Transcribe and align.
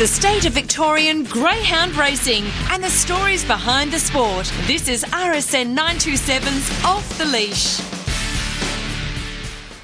the 0.00 0.06
state 0.06 0.46
of 0.46 0.54
Victorian 0.54 1.24
greyhound 1.24 1.94
racing 1.94 2.42
and 2.70 2.82
the 2.82 2.88
stories 2.88 3.44
behind 3.44 3.92
the 3.92 3.98
sport. 3.98 4.50
This 4.66 4.88
is 4.88 5.04
RSN 5.04 5.76
927's 5.76 6.84
Off 6.86 7.18
the 7.18 7.26
Leash. 7.26 7.99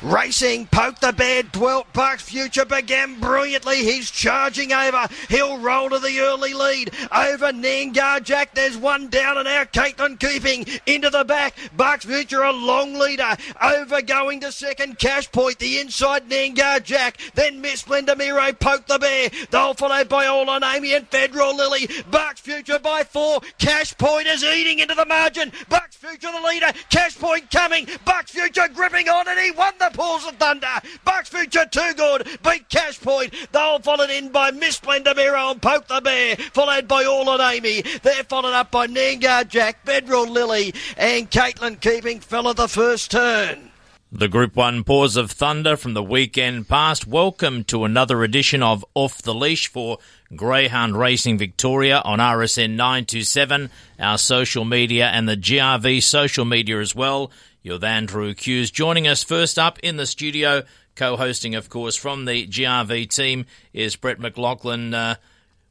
Racing, 0.06 0.69
poke 0.69 1.00
the 1.00 1.12
bear, 1.12 1.42
dwelt 1.42 1.92
Bucks 1.92 2.22
future 2.22 2.64
began 2.64 3.19
brilliantly. 3.19 3.78
He's 3.78 4.08
charging 4.08 4.72
over. 4.72 5.08
He'll 5.29 5.58
roll 5.58 5.90
to 5.90 5.98
the 5.98 6.21
early 6.21 6.54
lead 6.54 6.90
over 7.10 7.47
Nangar 7.47 8.22
Jack. 8.22 8.54
There's 8.54 8.76
one 8.76 9.08
down 9.08 9.37
and 9.37 9.48
out. 9.48 9.72
Caitlin 9.72 10.21
keeping 10.21 10.65
into 10.87 11.11
the 11.11 11.24
back. 11.24 11.56
Bucks 11.76 12.04
future 12.04 12.42
a 12.42 12.53
long 12.53 12.94
leader 12.94 13.37
over 13.61 14.01
going 14.01 14.38
to 14.42 14.53
second. 14.53 15.01
Cash 15.01 15.33
point 15.33 15.58
the 15.58 15.80
inside 15.80 16.29
Nangar 16.29 16.84
Jack. 16.84 17.19
Then 17.34 17.61
Miss 17.61 17.80
Splendor 17.80 18.15
Miro 18.15 18.52
poke 18.52 18.87
the 18.87 19.01
bear. 19.01 19.30
They'll 19.51 19.75
followed 19.75 20.09
by 20.09 20.27
All 20.27 20.48
on 20.48 20.62
Amy 20.62 20.95
and 20.95 21.09
Federal 21.09 21.57
Lily. 21.57 21.88
Bucks 22.12 22.38
future 22.38 22.79
by 22.79 23.02
four. 23.02 23.41
Cash 23.59 23.98
point 23.98 24.29
is 24.29 24.45
eating 24.45 24.79
into 24.79 24.95
the 24.95 25.07
margin. 25.07 25.51
Bucks 25.69 25.97
future 25.97 26.30
the 26.30 26.47
leader. 26.47 26.70
Cash 26.91 27.19
point 27.19 27.51
coming. 27.51 27.88
Bucks 28.05 28.30
future 28.30 28.69
gripping 28.73 29.09
on 29.09 29.27
and 29.27 29.41
he 29.41 29.51
won 29.51 29.75
the 29.80 29.95
Paws 29.96 30.28
of 30.28 30.36
Thunder. 30.36 30.66
Bucks 31.05 31.30
Future 31.30 31.64
too 31.70 31.95
good. 31.96 32.28
Beat 32.45 32.68
Cash 32.68 33.00
Point. 33.00 33.34
They'll 33.50 33.78
followed 33.78 34.10
in 34.10 34.28
by 34.28 34.50
Miss 34.50 34.78
Splendomiro 34.78 35.52
and 35.52 35.62
Poke 35.62 35.88
the 35.88 36.02
Bear. 36.02 36.36
Followed 36.36 36.86
by 36.86 37.05
All 37.05 37.28
on 37.30 37.41
Amy. 37.41 37.82
They're 38.02 38.24
followed 38.24 38.52
up 38.52 38.70
by 38.70 38.88
Nangar 38.88 39.48
Jack, 39.48 39.86
Bedroll 39.86 40.28
Lily, 40.28 40.74
and 40.98 41.30
Caitlin 41.30 41.80
Keeping 41.80 42.20
fell 42.20 42.48
at 42.48 42.56
the 42.56 42.69
first 42.69 43.10
turn. 43.10 43.70
The 44.12 44.28
Group 44.28 44.55
1 44.55 44.84
Paws 44.84 45.16
of 45.16 45.30
Thunder 45.30 45.77
from 45.77 45.95
the 45.95 46.02
weekend 46.02 46.69
past. 46.69 47.06
Welcome 47.06 47.64
to 47.64 47.84
another 47.84 48.22
edition 48.22 48.62
of 48.62 48.84
Off 48.94 49.20
the 49.22 49.34
Leash 49.34 49.66
for 49.66 49.98
Greyhound 50.34 50.97
Racing 50.98 51.38
Victoria 51.38 52.00
on 52.05 52.19
RSN 52.19 52.77
927, 52.77 53.70
our 53.98 54.16
social 54.16 54.64
media, 54.64 55.06
and 55.06 55.28
the 55.28 55.36
GRV 55.36 56.03
social 56.03 56.44
media 56.44 56.81
as 56.81 56.94
well. 56.94 57.33
You're 57.67 57.84
Andrew 57.84 58.33
Kuuse. 58.33 58.72
Joining 58.72 59.09
us 59.09 59.25
first 59.25 59.59
up 59.59 59.81
in 59.81 59.97
the 59.97 60.06
studio, 60.06 60.62
co-hosting, 60.95 61.56
of 61.56 61.69
course, 61.69 61.97
from 61.97 62.25
the 62.25 62.47
GRV 62.47 63.11
team 63.11 63.45
is 63.72 63.97
Brett 63.97 64.20
McLaughlin. 64.20 64.95
Uh, 64.95 65.17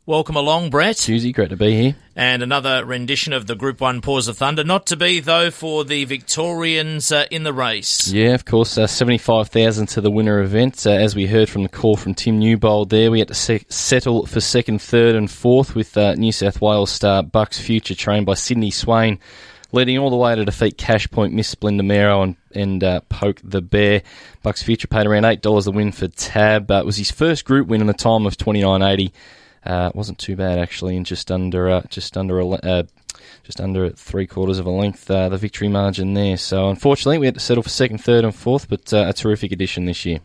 welcome 0.06 0.36
along, 0.36 0.72
Brett. 0.72 0.98
Susie, 0.98 1.32
great 1.32 1.52
to 1.52 1.56
be 1.56 1.72
here. 1.72 1.96
And 2.14 2.44
another 2.44 2.84
rendition 2.84 3.32
of 3.32 3.48
the 3.48 3.56
Group 3.56 3.80
1 3.80 4.02
Paws 4.02 4.28
of 4.28 4.38
Thunder. 4.38 4.66
Not 4.66 4.88
to 4.88 4.98
be, 4.98 5.22
though, 5.22 5.50
for 5.50 5.86
the 5.86 6.04
Victorians 6.04 7.14
uh, 7.14 7.28
in 7.32 7.44
the 7.44 7.54
race. 7.54 8.10
Yeah, 8.10 8.34
of 8.34 8.44
course, 8.44 8.78
uh, 8.78 8.88
75000 8.88 9.88
to 9.88 10.02
the 10.02 10.12
winner 10.12 10.42
event. 10.42 10.86
Uh, 10.86 10.90
as 10.90 11.16
we 11.16 11.28
heard 11.28 11.48
from 11.48 11.64
the 11.64 11.70
call 11.70 11.96
from 11.96 12.14
Tim 12.14 12.40
Newbold 12.40 12.90
there, 12.90 13.10
we 13.10 13.20
had 13.20 13.30
to 13.30 13.34
se- 13.34 13.68
settle 13.70 14.26
for 14.26 14.42
second, 14.42 14.82
third 14.82 15.16
and 15.16 15.32
fourth 15.32 15.76
with 15.76 15.96
uh, 15.96 16.16
New 16.16 16.34
South 16.34 16.60
Wales 16.60 16.92
star 16.92 17.24
Bucks 17.24 17.58
Future 17.58 17.96
trained 17.96 18.26
by 18.26 18.34
Sydney 18.34 18.72
Swain 18.72 19.18
leading 19.76 19.98
all 20.00 20.10
the 20.10 20.16
way 20.16 20.36
to 20.36 20.46
defeat 20.46 20.78
Cash 20.78 21.12
Point, 21.12 21.34
Miss 21.34 21.54
Splendomero, 21.54 22.24
and, 22.24 22.36
and 22.54 22.84
uh, 22.84 23.02
Poke 23.10 23.42
the 23.44 23.62
Bear. 23.62 24.02
Bucks 24.42 24.64
Future 24.64 24.88
paid 24.88 25.06
around 25.06 25.24
$8 25.24 25.68
a 25.68 25.72
win 25.72 25.92
for 25.92 26.08
Tab. 26.08 26.72
Uh, 26.72 26.80
it 26.80 26.86
was 26.86 26.98
his 26.98 27.12
first 27.12 27.46
group 27.46 27.68
win 27.68 27.82
in 27.82 27.90
a 27.90 27.94
time 27.94 28.26
of 28.26 28.38
29.80. 28.38 29.12
Uh, 29.66 29.92
wasn't 29.94 30.20
too 30.20 30.36
bad 30.36 30.60
actually, 30.60 30.96
and 30.96 31.06
just 31.06 31.32
under 31.32 31.70
uh, 31.70 31.82
just 31.90 32.18
under 32.18 32.40
a, 32.40 32.48
uh, 32.48 32.84
just 33.44 33.60
under 33.60 33.90
three 33.90 34.28
quarters 34.28 34.60
of 34.60 34.68
a 34.68 34.70
length 34.70 35.10
uh, 35.10 35.28
the 35.28 35.38
victory 35.38 35.68
margin 35.68 36.14
there. 36.14 36.38
So 36.38 36.70
unfortunately, 36.70 37.18
we 37.18 37.26
had 37.26 37.34
to 37.34 37.40
settle 37.40 37.64
for 37.64 37.70
second, 37.70 37.98
third, 37.98 38.24
and 38.24 38.36
fourth, 38.36 38.70
but 38.70 38.94
uh, 38.94 39.06
a 39.08 39.14
terrific 39.14 39.52
addition 39.52 39.86
this 39.86 40.06
year. 40.06 40.20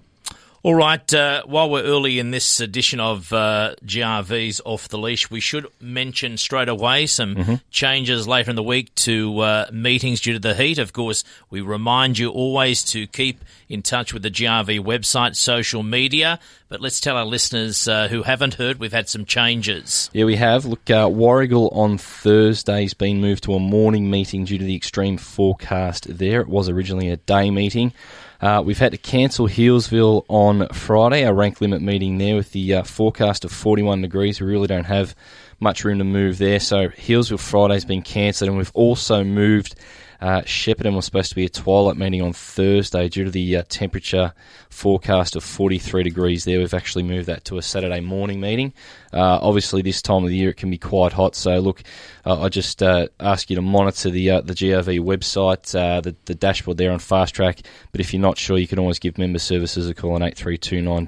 All 0.62 0.75
right, 0.75 1.14
uh, 1.14 1.42
while 1.47 1.70
we're 1.70 1.84
early 1.84 2.19
in 2.19 2.33
this 2.33 2.61
edition 2.61 3.00
of 3.00 3.33
uh, 3.33 3.77
GRV's 3.83 4.61
Off 4.66 4.89
the 4.89 4.98
Leash, 4.98 5.30
we 5.30 5.41
should 5.41 5.66
mention 5.80 6.36
straight 6.36 6.69
away 6.69 7.06
some 7.06 7.34
mm-hmm. 7.34 7.55
changes 7.70 8.28
later 8.28 8.50
in 8.50 8.56
the 8.56 8.62
week 8.62 8.94
to 8.97 9.38
uh, 9.38 9.70
meetings 9.72 10.20
due 10.20 10.34
to 10.34 10.38
the 10.38 10.53
heat. 10.53 10.76
Of 10.76 10.93
course, 10.93 11.25
we 11.49 11.62
remind 11.62 12.19
you 12.19 12.28
always 12.28 12.84
to 12.84 13.06
keep 13.06 13.43
in 13.70 13.81
touch 13.81 14.12
with 14.12 14.22
the 14.22 14.31
GRV 14.31 14.81
website, 14.81 15.34
social 15.34 15.82
media. 15.82 16.38
But 16.69 16.82
let's 16.82 17.00
tell 17.00 17.16
our 17.16 17.25
listeners 17.25 17.88
uh, 17.88 18.09
who 18.09 18.22
haven't 18.22 18.54
heard, 18.54 18.78
we've 18.78 18.93
had 18.93 19.09
some 19.09 19.25
changes. 19.25 20.10
Yeah, 20.12 20.26
we 20.26 20.37
have. 20.37 20.66
Look, 20.66 20.91
uh, 20.91 21.09
Warragul 21.09 21.75
on 21.75 21.97
Thursday's 21.97 22.93
been 22.93 23.22
moved 23.22 23.44
to 23.44 23.54
a 23.54 23.59
morning 23.59 24.10
meeting 24.10 24.44
due 24.44 24.59
to 24.59 24.65
the 24.65 24.76
extreme 24.76 25.16
forecast 25.16 26.19
there. 26.19 26.43
It 26.43 26.49
was 26.49 26.69
originally 26.69 27.09
a 27.09 27.16
day 27.16 27.50
meeting. 27.50 27.94
Uh, 28.40 28.62
we've 28.64 28.78
had 28.78 28.92
to 28.92 28.98
cancel 28.98 29.46
Healesville 29.46 30.24
on 30.28 30.66
Friday, 30.68 31.24
our 31.24 31.34
rank 31.34 31.60
limit 31.60 31.82
meeting 31.82 32.16
there 32.16 32.36
with 32.36 32.52
the 32.52 32.74
uh, 32.74 32.82
forecast 32.84 33.44
of 33.44 33.52
41 33.52 34.00
degrees. 34.00 34.40
We 34.40 34.46
really 34.46 34.66
don't 34.66 34.84
have 34.84 35.14
much 35.60 35.84
room 35.84 35.98
to 35.98 36.04
move 36.04 36.38
there. 36.38 36.58
So 36.58 36.88
Healesville 36.88 37.38
Friday's 37.38 37.84
been 37.84 38.00
cancelled, 38.00 38.48
and 38.48 38.56
we've 38.56 38.72
also 38.72 39.24
moved 39.24 39.74
uh, 40.20 40.42
Shepparton 40.42 40.94
was 40.94 41.04
supposed 41.06 41.31
to 41.31 41.34
be 41.34 41.47
a 41.47 41.48
twilight 41.48 41.97
meeting 41.97 42.20
on 42.20 42.32
Thursday 42.32 43.08
due 43.08 43.25
to 43.25 43.31
the 43.31 43.56
uh, 43.56 43.62
temperature 43.69 44.34
forecast 44.69 45.34
of 45.34 45.42
43 45.42 46.03
degrees 46.03 46.44
there. 46.44 46.58
We've 46.58 46.75
actually 46.75 47.04
moved 47.04 47.26
that 47.26 47.44
to 47.47 47.58
a 47.58 47.62
Saturday 47.62 48.00
morning 48.00 48.41
meeting. 48.41 48.75
Uh, 49.12 49.38
obviously, 49.41 49.82
this 49.82 50.03
time 50.03 50.22
of 50.22 50.28
the 50.28 50.36
year 50.36 50.50
it 50.50 50.56
can 50.56 50.70
be 50.70 50.78
quite 50.78 51.12
hot, 51.12 51.34
so 51.34 51.58
look, 51.58 51.82
uh, 52.25 52.42
I 52.42 52.48
just 52.48 52.82
uh, 52.82 53.08
ask 53.19 53.48
you 53.50 53.56
to 53.56 53.62
monitor 53.62 54.10
the 54.10 54.31
uh, 54.31 54.41
the 54.42 54.54
GRV 54.54 55.00
website, 55.00 55.72
the, 56.03 56.14
the 56.26 56.34
dashboard 56.34 56.76
there 56.76 56.92
on 56.92 56.98
Fast 56.98 57.34
Track. 57.34 57.60
But 57.92 58.00
if 58.00 58.12
you're 58.12 58.22
not 58.22 58.38
sure, 58.38 58.58
you 58.58 58.69
can 58.69 58.78
always 58.78 58.98
give 58.98 59.19
member 59.19 59.38
services 59.38 59.88
a 59.88 59.94
call 59.94 60.14
on 60.14 60.22
8329 60.22 61.06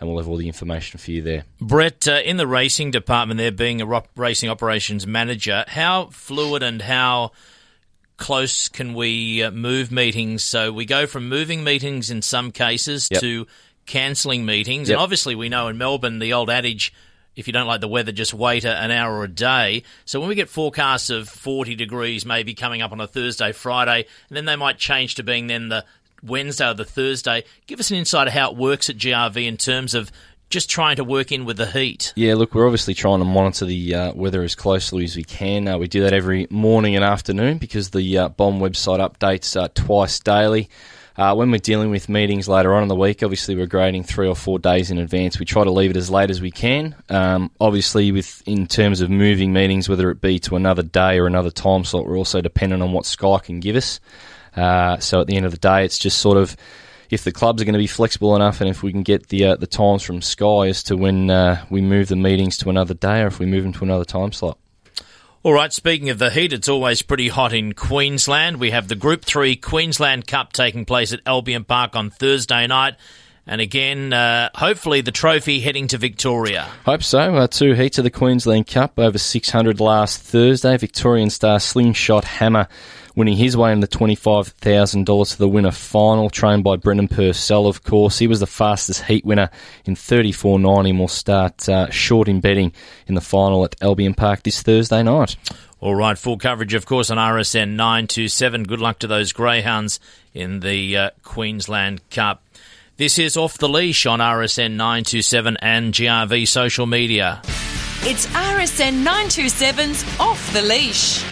and 0.00 0.08
we'll 0.08 0.18
have 0.18 0.28
all 0.28 0.36
the 0.36 0.46
information 0.46 0.98
for 0.98 1.10
you 1.10 1.22
there. 1.22 1.44
Brett, 1.60 2.06
in 2.06 2.36
the 2.36 2.46
racing 2.46 2.90
department, 2.90 3.38
there 3.38 3.52
being 3.52 3.80
a 3.80 4.02
racing 4.16 4.50
operations 4.50 5.06
manager, 5.06 5.64
how 5.68 6.06
fluid 6.06 6.62
and 6.62 6.82
how 6.82 7.32
close 8.16 8.68
can 8.68 8.94
we 8.94 9.42
uh, 9.42 9.50
move 9.50 9.90
meetings? 9.90 10.42
So 10.44 10.72
we 10.72 10.84
go 10.84 11.06
from 11.06 11.28
moving 11.28 11.64
meetings 11.64 12.10
in 12.10 12.22
some 12.22 12.52
cases 12.52 13.08
yep. 13.10 13.20
to 13.20 13.46
cancelling 13.86 14.44
meetings. 14.44 14.88
Yep. 14.88 14.96
And 14.96 15.02
obviously, 15.02 15.34
we 15.34 15.48
know 15.48 15.68
in 15.68 15.78
Melbourne 15.78 16.18
the 16.18 16.32
old 16.32 16.50
adage 16.50 16.92
if 17.36 17.46
you 17.46 17.52
don't 17.52 17.66
like 17.66 17.80
the 17.80 17.88
weather, 17.88 18.12
just 18.12 18.32
wait 18.32 18.64
an 18.64 18.90
hour 18.90 19.12
or 19.12 19.24
a 19.24 19.28
day. 19.28 19.82
So 20.04 20.20
when 20.20 20.28
we 20.28 20.34
get 20.34 20.48
forecasts 20.48 21.10
of 21.10 21.28
40 21.28 21.74
degrees 21.74 22.24
maybe 22.24 22.54
coming 22.54 22.82
up 22.82 22.92
on 22.92 23.00
a 23.00 23.06
Thursday, 23.06 23.52
Friday, 23.52 24.06
and 24.28 24.36
then 24.36 24.44
they 24.44 24.56
might 24.56 24.78
change 24.78 25.16
to 25.16 25.22
being 25.22 25.48
then 25.48 25.68
the 25.68 25.84
Wednesday 26.22 26.68
or 26.68 26.74
the 26.74 26.84
Thursday, 26.84 27.44
give 27.66 27.80
us 27.80 27.90
an 27.90 27.96
insight 27.96 28.28
of 28.28 28.32
how 28.32 28.50
it 28.50 28.56
works 28.56 28.88
at 28.88 28.96
GRV 28.96 29.46
in 29.46 29.56
terms 29.56 29.94
of 29.94 30.12
just 30.54 30.70
trying 30.70 30.94
to 30.94 31.04
work 31.04 31.32
in 31.32 31.44
with 31.44 31.56
the 31.56 31.66
heat. 31.66 32.12
Yeah, 32.14 32.36
look, 32.36 32.54
we're 32.54 32.64
obviously 32.64 32.94
trying 32.94 33.18
to 33.18 33.24
monitor 33.24 33.64
the 33.64 33.94
uh, 33.94 34.12
weather 34.14 34.44
as 34.44 34.54
closely 34.54 35.02
as 35.02 35.16
we 35.16 35.24
can. 35.24 35.66
Uh, 35.66 35.78
we 35.78 35.88
do 35.88 36.02
that 36.02 36.12
every 36.12 36.46
morning 36.48 36.94
and 36.94 37.04
afternoon 37.04 37.58
because 37.58 37.90
the 37.90 38.18
uh, 38.18 38.28
BOM 38.28 38.60
website 38.60 39.00
updates 39.00 39.60
uh, 39.60 39.66
twice 39.74 40.20
daily. 40.20 40.70
Uh, 41.16 41.34
when 41.34 41.50
we're 41.50 41.58
dealing 41.58 41.90
with 41.90 42.08
meetings 42.08 42.48
later 42.48 42.72
on 42.72 42.82
in 42.82 42.88
the 42.88 42.94
week, 42.94 43.24
obviously 43.24 43.56
we're 43.56 43.66
grading 43.66 44.04
three 44.04 44.28
or 44.28 44.36
four 44.36 44.60
days 44.60 44.92
in 44.92 44.98
advance. 44.98 45.40
We 45.40 45.44
try 45.44 45.64
to 45.64 45.72
leave 45.72 45.90
it 45.90 45.96
as 45.96 46.08
late 46.08 46.30
as 46.30 46.40
we 46.40 46.52
can. 46.52 46.94
Um, 47.08 47.50
obviously, 47.60 48.12
with 48.12 48.40
in 48.46 48.68
terms 48.68 49.00
of 49.00 49.10
moving 49.10 49.52
meetings, 49.52 49.88
whether 49.88 50.08
it 50.10 50.20
be 50.20 50.38
to 50.40 50.54
another 50.54 50.84
day 50.84 51.18
or 51.18 51.26
another 51.26 51.50
time 51.50 51.84
slot, 51.84 52.06
we're 52.06 52.16
also 52.16 52.40
dependent 52.40 52.80
on 52.80 52.92
what 52.92 53.06
Sky 53.06 53.38
can 53.38 53.58
give 53.58 53.74
us. 53.74 53.98
Uh, 54.56 54.98
so 54.98 55.20
at 55.20 55.26
the 55.26 55.36
end 55.36 55.46
of 55.46 55.52
the 55.52 55.58
day, 55.58 55.84
it's 55.84 55.98
just 55.98 56.18
sort 56.18 56.36
of 56.36 56.56
if 57.10 57.24
the 57.24 57.32
clubs 57.32 57.60
are 57.60 57.64
going 57.64 57.74
to 57.74 57.78
be 57.78 57.86
flexible 57.86 58.34
enough, 58.36 58.60
and 58.60 58.68
if 58.68 58.82
we 58.82 58.92
can 58.92 59.02
get 59.02 59.28
the 59.28 59.44
uh, 59.46 59.56
the 59.56 59.66
times 59.66 60.02
from 60.02 60.22
Sky 60.22 60.68
as 60.68 60.82
to 60.84 60.96
when 60.96 61.30
uh, 61.30 61.64
we 61.70 61.80
move 61.80 62.08
the 62.08 62.16
meetings 62.16 62.56
to 62.58 62.70
another 62.70 62.94
day, 62.94 63.22
or 63.22 63.26
if 63.26 63.38
we 63.38 63.46
move 63.46 63.64
them 63.64 63.72
to 63.72 63.84
another 63.84 64.04
time 64.04 64.32
slot. 64.32 64.58
All 65.42 65.52
right, 65.52 65.70
speaking 65.70 66.08
of 66.08 66.18
the 66.18 66.30
heat, 66.30 66.54
it's 66.54 66.70
always 66.70 67.02
pretty 67.02 67.28
hot 67.28 67.52
in 67.52 67.74
Queensland. 67.74 68.56
We 68.56 68.70
have 68.70 68.88
the 68.88 68.94
Group 68.94 69.26
3 69.26 69.56
Queensland 69.56 70.26
Cup 70.26 70.54
taking 70.54 70.86
place 70.86 71.12
at 71.12 71.20
Albion 71.26 71.64
Park 71.64 71.94
on 71.94 72.08
Thursday 72.08 72.66
night. 72.66 72.94
And 73.46 73.60
again, 73.60 74.12
uh, 74.12 74.48
hopefully 74.54 75.02
the 75.02 75.12
trophy 75.12 75.60
heading 75.60 75.86
to 75.88 75.98
Victoria. 75.98 76.62
Hope 76.86 77.02
so. 77.02 77.36
Uh, 77.36 77.46
two 77.46 77.74
heats 77.74 77.98
of 77.98 78.04
the 78.04 78.10
Queensland 78.10 78.66
Cup, 78.66 78.98
over 78.98 79.18
600 79.18 79.80
last 79.80 80.22
Thursday. 80.22 80.76
Victorian 80.78 81.28
star 81.28 81.60
Slingshot 81.60 82.24
Hammer 82.24 82.68
winning 83.16 83.36
his 83.36 83.56
way 83.56 83.72
in 83.72 83.80
the 83.80 83.88
$25,000 83.88 85.30
to 85.32 85.38
the 85.38 85.48
winner 85.48 85.70
final, 85.70 86.30
trained 86.30 86.64
by 86.64 86.76
Brendan 86.76 87.08
Purcell, 87.08 87.66
of 87.66 87.84
course. 87.84 88.18
He 88.18 88.26
was 88.26 88.40
the 88.40 88.46
fastest 88.46 89.04
heat 89.04 89.24
winner 89.24 89.50
in 89.84 89.94
34.90 89.94 90.98
will 90.98 91.08
start 91.08 91.68
uh, 91.68 91.90
short 91.90 92.28
in 92.28 92.40
betting 92.40 92.72
in 93.06 93.14
the 93.14 93.20
final 93.20 93.64
at 93.64 93.80
Albion 93.82 94.14
Park 94.14 94.42
this 94.42 94.62
Thursday 94.62 95.02
night. 95.02 95.36
All 95.80 95.94
right, 95.94 96.16
full 96.16 96.38
coverage, 96.38 96.74
of 96.74 96.86
course, 96.86 97.10
on 97.10 97.18
RSN 97.18 97.72
927. 97.72 98.64
Good 98.64 98.80
luck 98.80 99.00
to 99.00 99.06
those 99.06 99.32
Greyhounds 99.32 100.00
in 100.32 100.60
the 100.60 100.96
uh, 100.96 101.10
Queensland 101.22 102.00
Cup. 102.10 102.43
This 102.96 103.18
is 103.18 103.36
Off 103.36 103.58
the 103.58 103.68
Leash 103.68 104.06
on 104.06 104.20
RSN 104.20 104.76
927 104.76 105.56
and 105.60 105.92
GRV 105.92 106.46
social 106.46 106.86
media. 106.86 107.42
It's 108.02 108.26
RSN 108.26 109.04
927's 109.04 110.20
Off 110.20 110.52
the 110.52 110.62
Leash. 110.62 111.24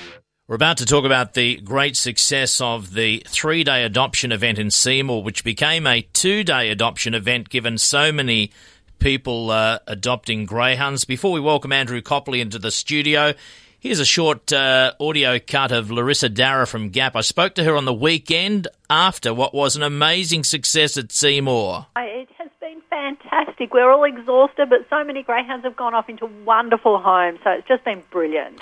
We're 0.49 0.57
about 0.57 0.79
to 0.79 0.87
talk 0.87 1.05
about 1.05 1.35
the 1.35 1.61
great 1.61 1.97
success 1.97 2.61
of 2.61 2.95
the 2.95 3.23
three 3.29 3.63
day 3.63 3.85
adoption 3.85 4.33
event 4.33 4.59
in 4.59 4.73
Seymour, 4.73 5.23
which 5.23 5.45
became 5.45 5.87
a 5.87 6.03
two 6.03 6.43
day 6.43 6.71
adoption 6.71 7.15
event 7.15 7.49
given 7.49 7.79
so 7.79 8.11
many 8.11 8.51
people 8.99 9.53
uh, 9.53 9.79
adopting 9.87 10.47
greyhounds. 10.47 11.05
Before 11.05 11.31
we 11.31 11.39
welcome 11.39 11.71
Andrew 11.71 12.03
Copley 12.03 12.41
into 12.41 12.59
the 12.59 12.73
studio, 12.73 13.35
here's 13.83 13.99
a 13.99 14.05
short 14.05 14.53
uh, 14.53 14.93
audio 15.01 15.41
cut 15.41 15.73
of 15.73 15.91
Larissa 15.91 16.31
Darrah 16.31 16.69
from 16.69 16.91
Gap. 16.91 17.17
I 17.17 17.21
spoke 17.21 17.57
to 17.57 17.65
her 17.65 17.77
on 17.77 17.85
the 17.85 17.93
weekend 17.93 18.69
after 18.89 19.35
what 19.35 19.53
was 19.53 19.75
an 19.75 19.83
amazing 19.83 20.45
success 20.45 20.97
at 20.97 21.11
Seymour. 21.11 21.87
It 21.97 22.29
has 22.39 22.49
been 22.61 22.81
fantastic. 22.89 23.75
We're 23.75 23.91
all 23.91 24.05
exhausted, 24.05 24.71
but 24.71 24.87
so 24.89 25.03
many 25.03 25.25
greyhounds 25.25 25.65
have 25.65 25.75
gone 25.77 25.95
off 25.95 26.09
into 26.09 26.27
wonderful 26.27 27.01
homes, 27.01 27.41
so 27.43 27.51
it's 27.51 27.67
just 27.67 27.85
been 27.85 28.05
brilliant. 28.13 28.61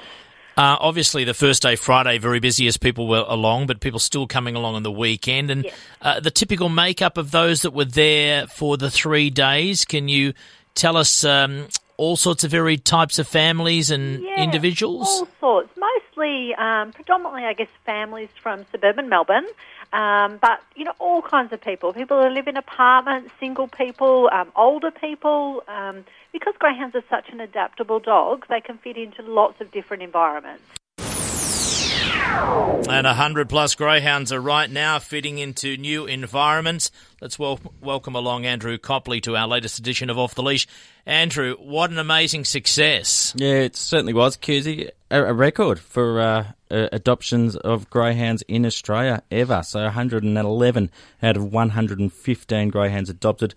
Uh, 0.56 0.76
obviously, 0.80 1.24
the 1.24 1.34
first 1.34 1.62
day, 1.62 1.76
Friday, 1.76 2.16
very 2.16 2.40
busy 2.40 2.66
as 2.66 2.78
people 2.78 3.06
were 3.06 3.24
along, 3.28 3.66
but 3.66 3.80
people 3.80 3.98
still 3.98 4.26
coming 4.26 4.56
along 4.56 4.74
on 4.74 4.82
the 4.82 4.90
weekend. 4.90 5.50
And 5.50 5.64
Yes. 5.64 5.74
uh, 6.00 6.20
the 6.20 6.30
typical 6.30 6.70
makeup 6.70 7.18
of 7.18 7.30
those 7.30 7.62
that 7.62 7.72
were 7.72 7.84
there 7.84 8.46
for 8.46 8.78
the 8.78 8.90
three 8.90 9.28
days, 9.28 9.84
can 9.84 10.08
you 10.08 10.32
tell 10.74 10.96
us 10.96 11.24
um, 11.24 11.66
all 12.00 12.16
sorts 12.16 12.44
of 12.44 12.50
varied 12.50 12.82
types 12.86 13.18
of 13.18 13.28
families 13.28 13.90
and 13.90 14.22
Yeah, 14.22 14.42
individuals? 14.42 15.06
All 15.06 15.28
sorts. 15.38 15.70
Mostly, 15.76 16.54
um, 16.54 16.92
predominantly, 16.92 17.44
I 17.44 17.52
guess, 17.52 17.68
families 17.84 18.30
from 18.42 18.64
suburban 18.72 19.10
Melbourne. 19.10 19.46
Um, 19.92 20.38
but, 20.40 20.62
you 20.76 20.84
know, 20.84 20.94
all 20.98 21.20
kinds 21.20 21.52
of 21.52 21.60
people. 21.60 21.92
People 21.92 22.22
who 22.22 22.30
live 22.30 22.48
in 22.48 22.56
apartments, 22.56 23.30
single 23.38 23.68
people, 23.68 24.30
um, 24.32 24.50
older 24.56 24.90
people. 24.90 25.62
Um, 25.68 26.04
because 26.32 26.54
greyhounds 26.58 26.96
are 26.96 27.04
such 27.10 27.28
an 27.30 27.40
adaptable 27.40 28.00
dog, 28.00 28.46
they 28.48 28.62
can 28.62 28.78
fit 28.78 28.96
into 28.96 29.22
lots 29.22 29.60
of 29.60 29.70
different 29.70 30.02
environments. 30.02 30.62
And 32.88 33.06
100 33.06 33.48
plus 33.48 33.74
greyhounds 33.74 34.32
are 34.32 34.40
right 34.40 34.70
now 34.70 34.98
fitting 34.98 35.38
into 35.38 35.76
new 35.76 36.06
environments. 36.06 36.90
Let's 37.20 37.38
wel- 37.38 37.60
welcome 37.82 38.14
along 38.14 38.46
Andrew 38.46 38.78
Copley 38.78 39.20
to 39.22 39.36
our 39.36 39.46
latest 39.46 39.78
edition 39.78 40.08
of 40.08 40.18
Off 40.18 40.34
the 40.34 40.42
Leash. 40.42 40.66
Andrew, 41.04 41.54
what 41.58 41.90
an 41.90 41.98
amazing 41.98 42.46
success. 42.46 43.34
Yeah, 43.36 43.56
it 43.56 43.76
certainly 43.76 44.14
was. 44.14 44.38
A, 44.48 44.88
a 45.10 45.34
record 45.34 45.78
for 45.78 46.18
uh, 46.18 46.52
uh, 46.70 46.88
adoptions 46.92 47.56
of 47.56 47.90
greyhounds 47.90 48.42
in 48.48 48.64
Australia 48.64 49.22
ever. 49.30 49.62
So 49.62 49.82
111 49.82 50.90
out 51.22 51.36
of 51.36 51.52
115 51.52 52.68
greyhounds 52.70 53.10
adopted. 53.10 53.54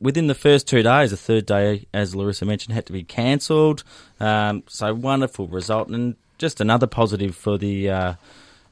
Within 0.00 0.28
the 0.28 0.34
first 0.34 0.66
two 0.66 0.82
days, 0.82 1.10
the 1.10 1.18
third 1.18 1.44
day, 1.44 1.86
as 1.92 2.16
Larissa 2.16 2.46
mentioned, 2.46 2.74
had 2.74 2.86
to 2.86 2.92
be 2.94 3.02
cancelled. 3.04 3.84
Um, 4.18 4.62
so 4.66 4.94
wonderful 4.94 5.46
result, 5.46 5.88
and 5.88 6.16
just 6.38 6.58
another 6.62 6.86
positive 6.86 7.36
for 7.36 7.58
the 7.58 7.90
uh, 7.90 8.14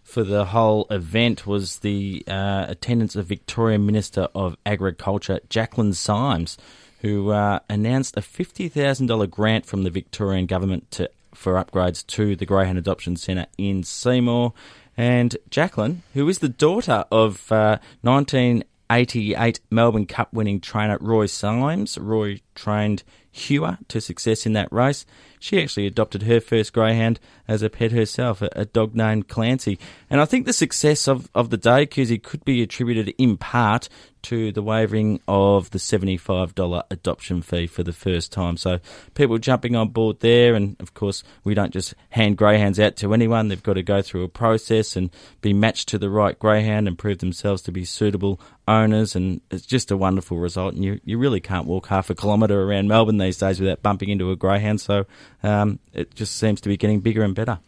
for 0.06 0.22
the 0.22 0.46
whole 0.46 0.86
event 0.88 1.48
was 1.48 1.80
the 1.80 2.22
uh, 2.28 2.64
attendance 2.68 3.16
of 3.16 3.26
Victorian 3.26 3.84
Minister 3.84 4.28
of 4.36 4.56
Agriculture 4.64 5.40
Jaclyn 5.50 5.94
Symes, 5.94 6.56
who 7.00 7.30
uh, 7.30 7.58
announced 7.68 8.16
a 8.16 8.22
fifty 8.22 8.68
thousand 8.68 9.08
dollar 9.08 9.26
grant 9.26 9.66
from 9.66 9.82
the 9.82 9.90
Victorian 9.90 10.46
government 10.46 10.88
to 10.92 11.10
for 11.34 11.54
upgrades 11.54 12.06
to 12.06 12.36
the 12.36 12.46
Greyhound 12.46 12.78
Adoption 12.78 13.16
Centre 13.16 13.46
in 13.58 13.82
Seymour. 13.82 14.54
And 14.96 15.36
Jaclyn, 15.50 15.98
who 16.14 16.28
is 16.28 16.38
the 16.38 16.48
daughter 16.48 17.04
of 17.10 17.50
uh, 17.50 17.78
1988 18.02 19.60
Melbourne 19.70 20.06
Cup 20.06 20.32
winning 20.32 20.60
trainer 20.60 20.98
Roy 21.00 21.26
Symes, 21.26 21.98
Roy 21.98 22.40
trained 22.56 23.04
Hewer 23.36 23.78
to 23.88 24.00
success 24.00 24.46
in 24.46 24.54
that 24.54 24.72
race. 24.72 25.04
She 25.38 25.60
actually 25.60 25.86
adopted 25.86 26.22
her 26.22 26.40
first 26.40 26.72
greyhound 26.72 27.20
as 27.46 27.62
a 27.62 27.68
pet 27.68 27.92
herself, 27.92 28.40
a, 28.40 28.48
a 28.52 28.64
dog 28.64 28.94
named 28.94 29.28
Clancy. 29.28 29.78
And 30.08 30.20
I 30.20 30.24
think 30.24 30.46
the 30.46 30.52
success 30.52 31.06
of, 31.06 31.28
of 31.34 31.50
the 31.50 31.58
day, 31.58 31.86
Cusie, 31.86 32.22
could 32.22 32.44
be 32.44 32.62
attributed 32.62 33.14
in 33.18 33.36
part 33.36 33.90
to 34.22 34.50
the 34.50 34.62
waiving 34.62 35.20
of 35.28 35.70
the 35.70 35.78
$75 35.78 36.82
adoption 36.90 37.42
fee 37.42 37.66
for 37.66 37.84
the 37.84 37.92
first 37.92 38.32
time. 38.32 38.56
So 38.56 38.80
people 39.14 39.38
jumping 39.38 39.76
on 39.76 39.90
board 39.90 40.20
there, 40.20 40.54
and 40.54 40.74
of 40.80 40.94
course, 40.94 41.22
we 41.44 41.54
don't 41.54 41.72
just 41.72 41.94
hand 42.10 42.36
greyhounds 42.36 42.80
out 42.80 42.96
to 42.96 43.14
anyone. 43.14 43.48
They've 43.48 43.62
got 43.62 43.74
to 43.74 43.84
go 43.84 44.02
through 44.02 44.24
a 44.24 44.28
process 44.28 44.96
and 44.96 45.10
be 45.42 45.52
matched 45.52 45.88
to 45.90 45.98
the 45.98 46.10
right 46.10 46.36
greyhound 46.36 46.88
and 46.88 46.98
prove 46.98 47.18
themselves 47.18 47.62
to 47.62 47.72
be 47.72 47.84
suitable 47.84 48.40
owners. 48.66 49.14
And 49.14 49.42
it's 49.50 49.66
just 49.66 49.92
a 49.92 49.96
wonderful 49.96 50.38
result. 50.38 50.74
And 50.74 50.84
you, 50.84 51.00
you 51.04 51.18
really 51.18 51.40
can't 51.40 51.66
walk 51.66 51.86
half 51.86 52.10
a 52.10 52.14
kilometre 52.14 52.45
around 52.54 52.88
Melbourne 52.88 53.18
these 53.18 53.38
days 53.38 53.60
without 53.60 53.82
bumping 53.82 54.08
into 54.08 54.30
a 54.30 54.36
greyhound. 54.36 54.80
So 54.80 55.06
um, 55.42 55.78
it 55.92 56.14
just 56.14 56.36
seems 56.36 56.60
to 56.62 56.68
be 56.68 56.76
getting 56.76 57.00
bigger 57.00 57.22
and 57.22 57.34
better. 57.34 57.58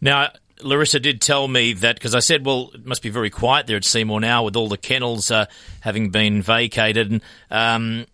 Now, 0.00 0.30
Larissa 0.62 1.00
did 1.00 1.20
tell 1.20 1.48
me 1.48 1.72
that 1.74 1.96
because 1.96 2.14
I 2.14 2.20
said, 2.20 2.44
well, 2.44 2.70
it 2.74 2.86
must 2.86 3.02
be 3.02 3.08
very 3.08 3.30
quiet 3.30 3.66
there 3.66 3.76
at 3.76 3.84
Seymour 3.84 4.20
now 4.20 4.44
with 4.44 4.56
all 4.56 4.68
the 4.68 4.78
kennels 4.78 5.30
uh, 5.30 5.46
having 5.80 6.10
been 6.10 6.42
vacated. 6.42 7.10
And 7.10 7.22
um, 7.50 8.06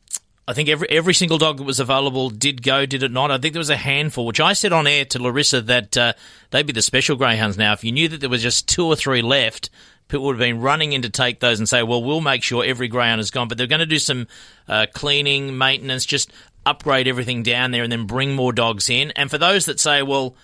I 0.49 0.53
think 0.53 0.69
every 0.69 0.89
every 0.91 1.15
single 1.15 1.39
dog 1.39 1.59
that 1.59 1.65
was 1.65 1.81
available 1.81 2.31
did 2.31 2.63
go, 2.63 2.87
did 2.87 3.03
it 3.03 3.11
not? 3.11 3.31
I 3.31 3.39
think 3.39 3.53
there 3.53 3.61
was 3.61 3.71
a 3.71 3.77
handful, 3.77 4.27
which 4.27 4.41
I 4.41 4.53
said 4.53 4.73
on 4.73 4.87
air 4.87 5.05
to 5.07 5.23
Larissa 5.23 5.61
that 5.63 5.97
uh, 5.97 6.13
they'd 6.51 6.67
be 6.67 6.73
the 6.73 6.83
special 6.83 7.17
greyhounds 7.17 7.59
now. 7.59 7.73
If 7.73 7.83
you 7.83 7.93
knew 7.93 8.09
that 8.09 8.21
there 8.21 8.31
was 8.31 8.43
just 8.43 8.69
two 8.69 8.87
or 8.87 8.97
three 8.97 9.23
left, 9.23 9.71
people 10.09 10.27
would 10.27 10.37
have 10.37 10.41
been 10.41 10.61
running 10.61 10.93
in 10.93 11.03
to 11.03 11.11
take 11.11 11.41
those 11.41 11.59
and 11.59 11.69
say, 11.69 11.83
well, 11.83 12.03
we'll 12.03 12.21
make 12.21 12.43
sure 12.43 12.65
every 12.65 12.89
greyhound 12.89 13.21
is 13.21 13.31
gone. 13.31 13.49
But 13.49 13.59
they're 13.59 13.67
going 13.67 13.81
to 13.81 13.87
do 13.87 13.99
some 13.99 14.27
uh, 14.69 14.87
cleaning, 14.93 15.59
maintenance, 15.59 16.07
just 16.07 16.33
upgrade 16.65 17.09
everything 17.09 17.43
down 17.43 17.71
there 17.71 17.83
and 17.83 17.93
then 17.93 18.07
bring 18.07 18.35
more 18.35 18.53
dogs 18.53 18.91
in. 18.91 19.13
And 19.13 19.31
for 19.31 19.39
those 19.39 19.67
that 19.67 19.81
say, 19.81 20.03
well, 20.03 20.35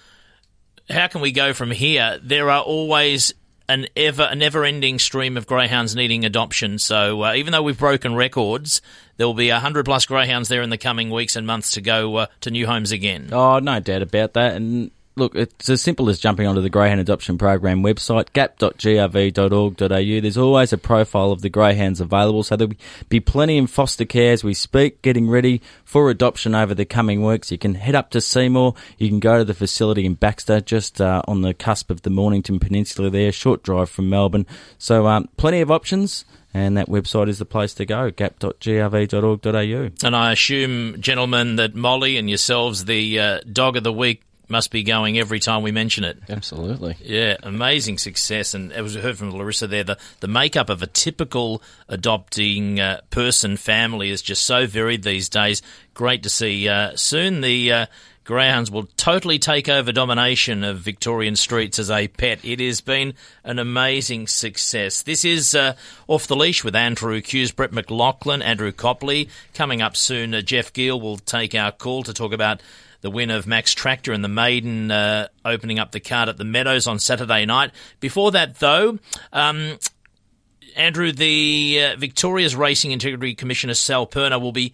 how 0.89 1.07
can 1.09 1.21
we 1.21 1.33
go 1.33 1.53
from 1.53 1.71
here? 1.71 2.19
There 2.23 2.51
are 2.51 2.63
always 2.63 3.35
an 3.69 3.87
ever 3.97 4.29
a 4.31 4.35
never 4.35 4.65
ending 4.65 4.99
stream 4.99 5.37
of 5.37 5.47
greyhounds 5.47 5.95
needing 5.95 6.25
adoption. 6.25 6.79
So 6.79 7.23
uh, 7.23 7.35
even 7.35 7.53
though 7.53 7.63
we've 7.63 7.79
broken 7.79 8.15
records, 8.15 8.83
there 9.17 9.27
will 9.27 9.35
be 9.35 9.49
hundred 9.49 9.85
plus 9.85 10.05
greyhounds 10.05 10.49
there 10.49 10.63
in 10.63 10.71
the 10.71 10.79
coming 10.79 11.11
weeks 11.11 11.37
and 11.37 11.47
months 11.47 11.73
to 11.73 11.81
go 11.81 12.17
uh, 12.17 12.27
to 12.41 12.51
new 12.51 12.67
homes 12.67 12.93
again. 12.93 13.29
Oh, 13.33 13.61
no 13.61 13.81
doubt 13.81 14.03
about 14.03 14.35
that. 14.35 14.57
And 14.57 14.91
look, 15.17 15.35
it's 15.35 15.69
as 15.69 15.83
simple 15.83 16.09
as 16.09 16.19
jumping 16.19 16.47
onto 16.47 16.61
the 16.61 16.71
Greyhound 16.71 17.01
Adoption 17.01 17.37
Program 17.39 17.83
website, 17.83 18.33
gap.grv.org.au. 18.33 20.21
There's 20.21 20.39
always 20.39 20.73
a 20.73 20.79
profile 20.79 21.33
of 21.33 21.43
the 21.43 21.51
greyhounds 21.51 22.01
available, 22.01 22.43
so 22.43 22.57
there'll 22.57 22.75
be 23.09 23.21
plenty 23.21 23.59
in 23.59 23.67
foster 23.67 24.05
care 24.05 24.33
as 24.33 24.43
we 24.43 24.55
speak, 24.55 25.03
getting 25.03 25.29
ready 25.29 25.61
for 25.85 26.11
adoption 26.11 26.55
over 26.55 26.75
the 26.75 26.85
coming 26.85 27.23
weeks. 27.25 27.53
You 27.53 27.59
can 27.59 27.75
head 27.75 27.95
up 27.95 28.11
to 28.11 28.21
Seymour, 28.21 28.75
you 28.99 29.09
can 29.09 29.21
go 29.21 29.39
to 29.39 29.45
the 29.45 29.55
facility 29.55 30.07
in 30.07 30.15
Baxter, 30.15 30.61
just 30.61 31.01
uh, 31.01 31.23
on 31.29 31.43
the 31.43 31.55
cusp 31.55 31.91
of 31.91 32.03
the 32.03 32.11
Mornington 32.11 32.59
Peninsula 32.59 33.11
there, 33.11 33.33
short 33.33 33.63
drive 33.63 33.91
from 33.91 34.09
Melbourne. 34.09 34.47
So 34.79 35.07
um, 35.07 35.29
plenty 35.37 35.61
of 35.61 35.71
options. 35.71 36.25
And 36.55 36.77
that 36.77 36.87
website 36.87 37.31
is 37.31 37.39
the 37.39 37.47
place 37.47 37.73
to 37.75 37.87
go, 37.87 38.11
gap.grv.org.au. 38.11 39.91
And 40.07 40.15
I 40.15 40.33
assume, 40.33 41.01
gentlemen, 41.01 41.57
that 41.57 41.75
Molly 41.75 42.19
and 42.19 42.29
yourselves, 42.29 42.85
the 42.85 43.19
uh, 43.19 43.41
dog 43.51 43.79
of 43.79 43.85
the 43.85 43.93
week, 43.93 44.23
must 44.53 44.71
be 44.71 44.85
going 44.85 45.19
every 45.19 45.41
time 45.41 45.63
we 45.63 45.73
mention 45.73 46.05
it. 46.05 46.19
Absolutely. 46.29 46.97
Yeah, 47.03 47.37
amazing 47.43 47.99
success, 47.99 48.55
and 48.55 48.73
as 48.73 48.95
we 48.95 49.01
heard 49.01 49.19
from 49.19 49.33
Larissa 49.33 49.67
there, 49.67 49.83
the, 49.83 49.99
the 50.21 50.29
makeup 50.29 50.71
of 50.71 50.83
a 50.83 50.87
typical 50.87 51.61
adopting 51.89 52.79
uh, 52.79 53.01
person 53.11 53.57
family 53.57 54.11
is 54.11 54.23
just 54.23 54.45
so 54.45 54.69
varied 54.69 55.03
these 55.03 55.29
days. 55.29 55.63
Great 55.95 56.23
to 56.23 56.31
see. 56.31 56.69
Uh, 56.69 56.95
soon 56.95 57.41
the 57.41 57.73
uh, 57.73 57.87
greyhounds 58.25 58.71
will 58.71 58.87
totally 58.97 59.39
take 59.39 59.69
over 59.69 59.91
domination 59.91 60.63
of 60.63 60.79
Victorian 60.79 61.35
streets 61.35 61.79
as 61.79 61.91
a 61.91 62.09
pet. 62.09 62.45
It 62.45 62.61
has 62.61 62.81
been 62.81 63.15
an 63.45 63.59
amazing 63.59 64.27
success. 64.29 65.03
This 65.03 65.25
is 65.25 65.55
uh, 65.55 65.75
off 66.07 66.27
the 66.27 66.37
leash 66.37 66.63
with 66.63 66.77
Andrew 66.77 67.21
Kuuse, 67.21 67.55
Brett 67.55 67.73
McLaughlin, 67.73 68.43
Andrew 68.43 68.73
Copley. 68.73 69.29
Coming 69.55 69.83
up 69.83 69.97
soon, 69.97 70.35
uh, 70.35 70.41
Jeff 70.41 70.73
Geall 70.73 71.01
will 71.01 71.19
take 71.19 71.55
our 71.55 71.73
call 71.73 72.03
to 72.05 72.13
talk 72.13 72.33
about 72.33 72.63
the 73.03 73.11
win 73.11 73.31
of 73.31 73.47
Max 73.47 73.75
Tractor 73.75 74.13
and 74.13 74.25
the 74.25 74.29
maiden 74.29 74.91
uh, 74.91 75.29
opening 75.45 75.79
up 75.79 75.93
the 75.93 76.01
card 76.01 76.29
at 76.29 76.39
the 76.39 76.45
Meadows 76.45 76.87
on 76.87 76.99
Saturday 76.99 77.45
night. 77.45 77.73
Before 78.01 78.31
that, 78.31 78.59
though, 78.59 78.99
um, 79.33 79.79
Andrew, 80.77 81.13
the 81.13 81.93
uh, 81.93 81.97
Victoria's 81.99 82.57
Racing 82.57 82.93
Integrity 82.93 83.35
Commissioner 83.35 83.75
Sal 83.75 84.07
Perna 84.07 84.41
will 84.41 84.53
be 84.53 84.73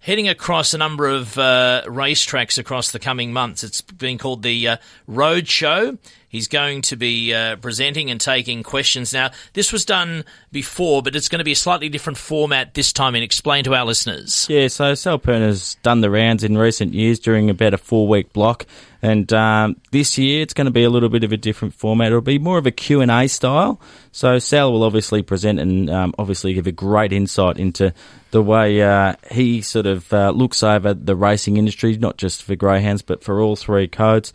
heading 0.00 0.28
across 0.28 0.74
a 0.74 0.78
number 0.78 1.06
of 1.06 1.36
uh, 1.38 1.82
racetracks 1.86 2.58
across 2.58 2.92
the 2.92 2.98
coming 2.98 3.32
months. 3.32 3.64
It's 3.64 3.82
being 3.82 4.18
called 4.18 4.42
the 4.42 4.68
uh, 4.68 4.76
Road 5.06 5.48
Show. 5.48 5.98
He's 6.28 6.46
going 6.46 6.82
to 6.82 6.96
be 6.96 7.32
uh, 7.32 7.56
presenting 7.56 8.10
and 8.10 8.20
taking 8.20 8.62
questions. 8.62 9.12
Now, 9.12 9.30
this 9.54 9.72
was 9.72 9.84
done 9.84 10.24
before, 10.52 11.02
but 11.02 11.16
it's 11.16 11.28
going 11.28 11.38
to 11.38 11.44
be 11.44 11.52
a 11.52 11.56
slightly 11.56 11.88
different 11.88 12.18
format 12.18 12.74
this 12.74 12.92
time. 12.92 13.14
And 13.14 13.24
explain 13.24 13.64
to 13.64 13.74
our 13.74 13.86
listeners. 13.86 14.46
Yeah, 14.48 14.68
so 14.68 14.94
Sal 14.94 15.18
Perna's 15.18 15.76
done 15.82 16.02
the 16.02 16.10
rounds 16.10 16.44
in 16.44 16.58
recent 16.58 16.92
years 16.92 17.18
during 17.18 17.48
about 17.48 17.72
a 17.72 17.78
four 17.78 18.06
week 18.06 18.32
block, 18.34 18.66
and 19.00 19.32
um, 19.32 19.80
this 19.92 20.18
year 20.18 20.42
it's 20.42 20.54
going 20.54 20.64
to 20.66 20.72
be 20.72 20.84
a 20.84 20.90
little 20.90 21.08
bit 21.08 21.24
of 21.24 21.32
a 21.32 21.36
different 21.36 21.74
format. 21.74 22.08
It'll 22.08 22.20
be 22.20 22.38
more 22.38 22.58
of 22.58 22.66
a 22.66 22.70
Q 22.70 23.00
and 23.00 23.10
A 23.10 23.28
style. 23.28 23.80
So 24.12 24.38
Sal 24.38 24.72
will 24.72 24.82
obviously 24.82 25.22
present 25.22 25.60
and 25.60 25.88
um, 25.88 26.14
obviously 26.18 26.54
give 26.54 26.66
a 26.66 26.72
great 26.72 27.12
insight 27.12 27.58
into 27.58 27.94
the 28.30 28.42
way 28.42 28.82
uh, 28.82 29.14
he 29.30 29.62
sort 29.62 29.86
of 29.86 30.12
uh, 30.12 30.30
looks 30.30 30.62
over 30.62 30.94
the 30.94 31.16
racing 31.16 31.56
industry, 31.56 31.96
not 31.96 32.16
just 32.16 32.42
for 32.42 32.56
greyhounds 32.56 33.02
but 33.02 33.22
for 33.22 33.40
all 33.40 33.56
three 33.56 33.88
codes. 33.88 34.32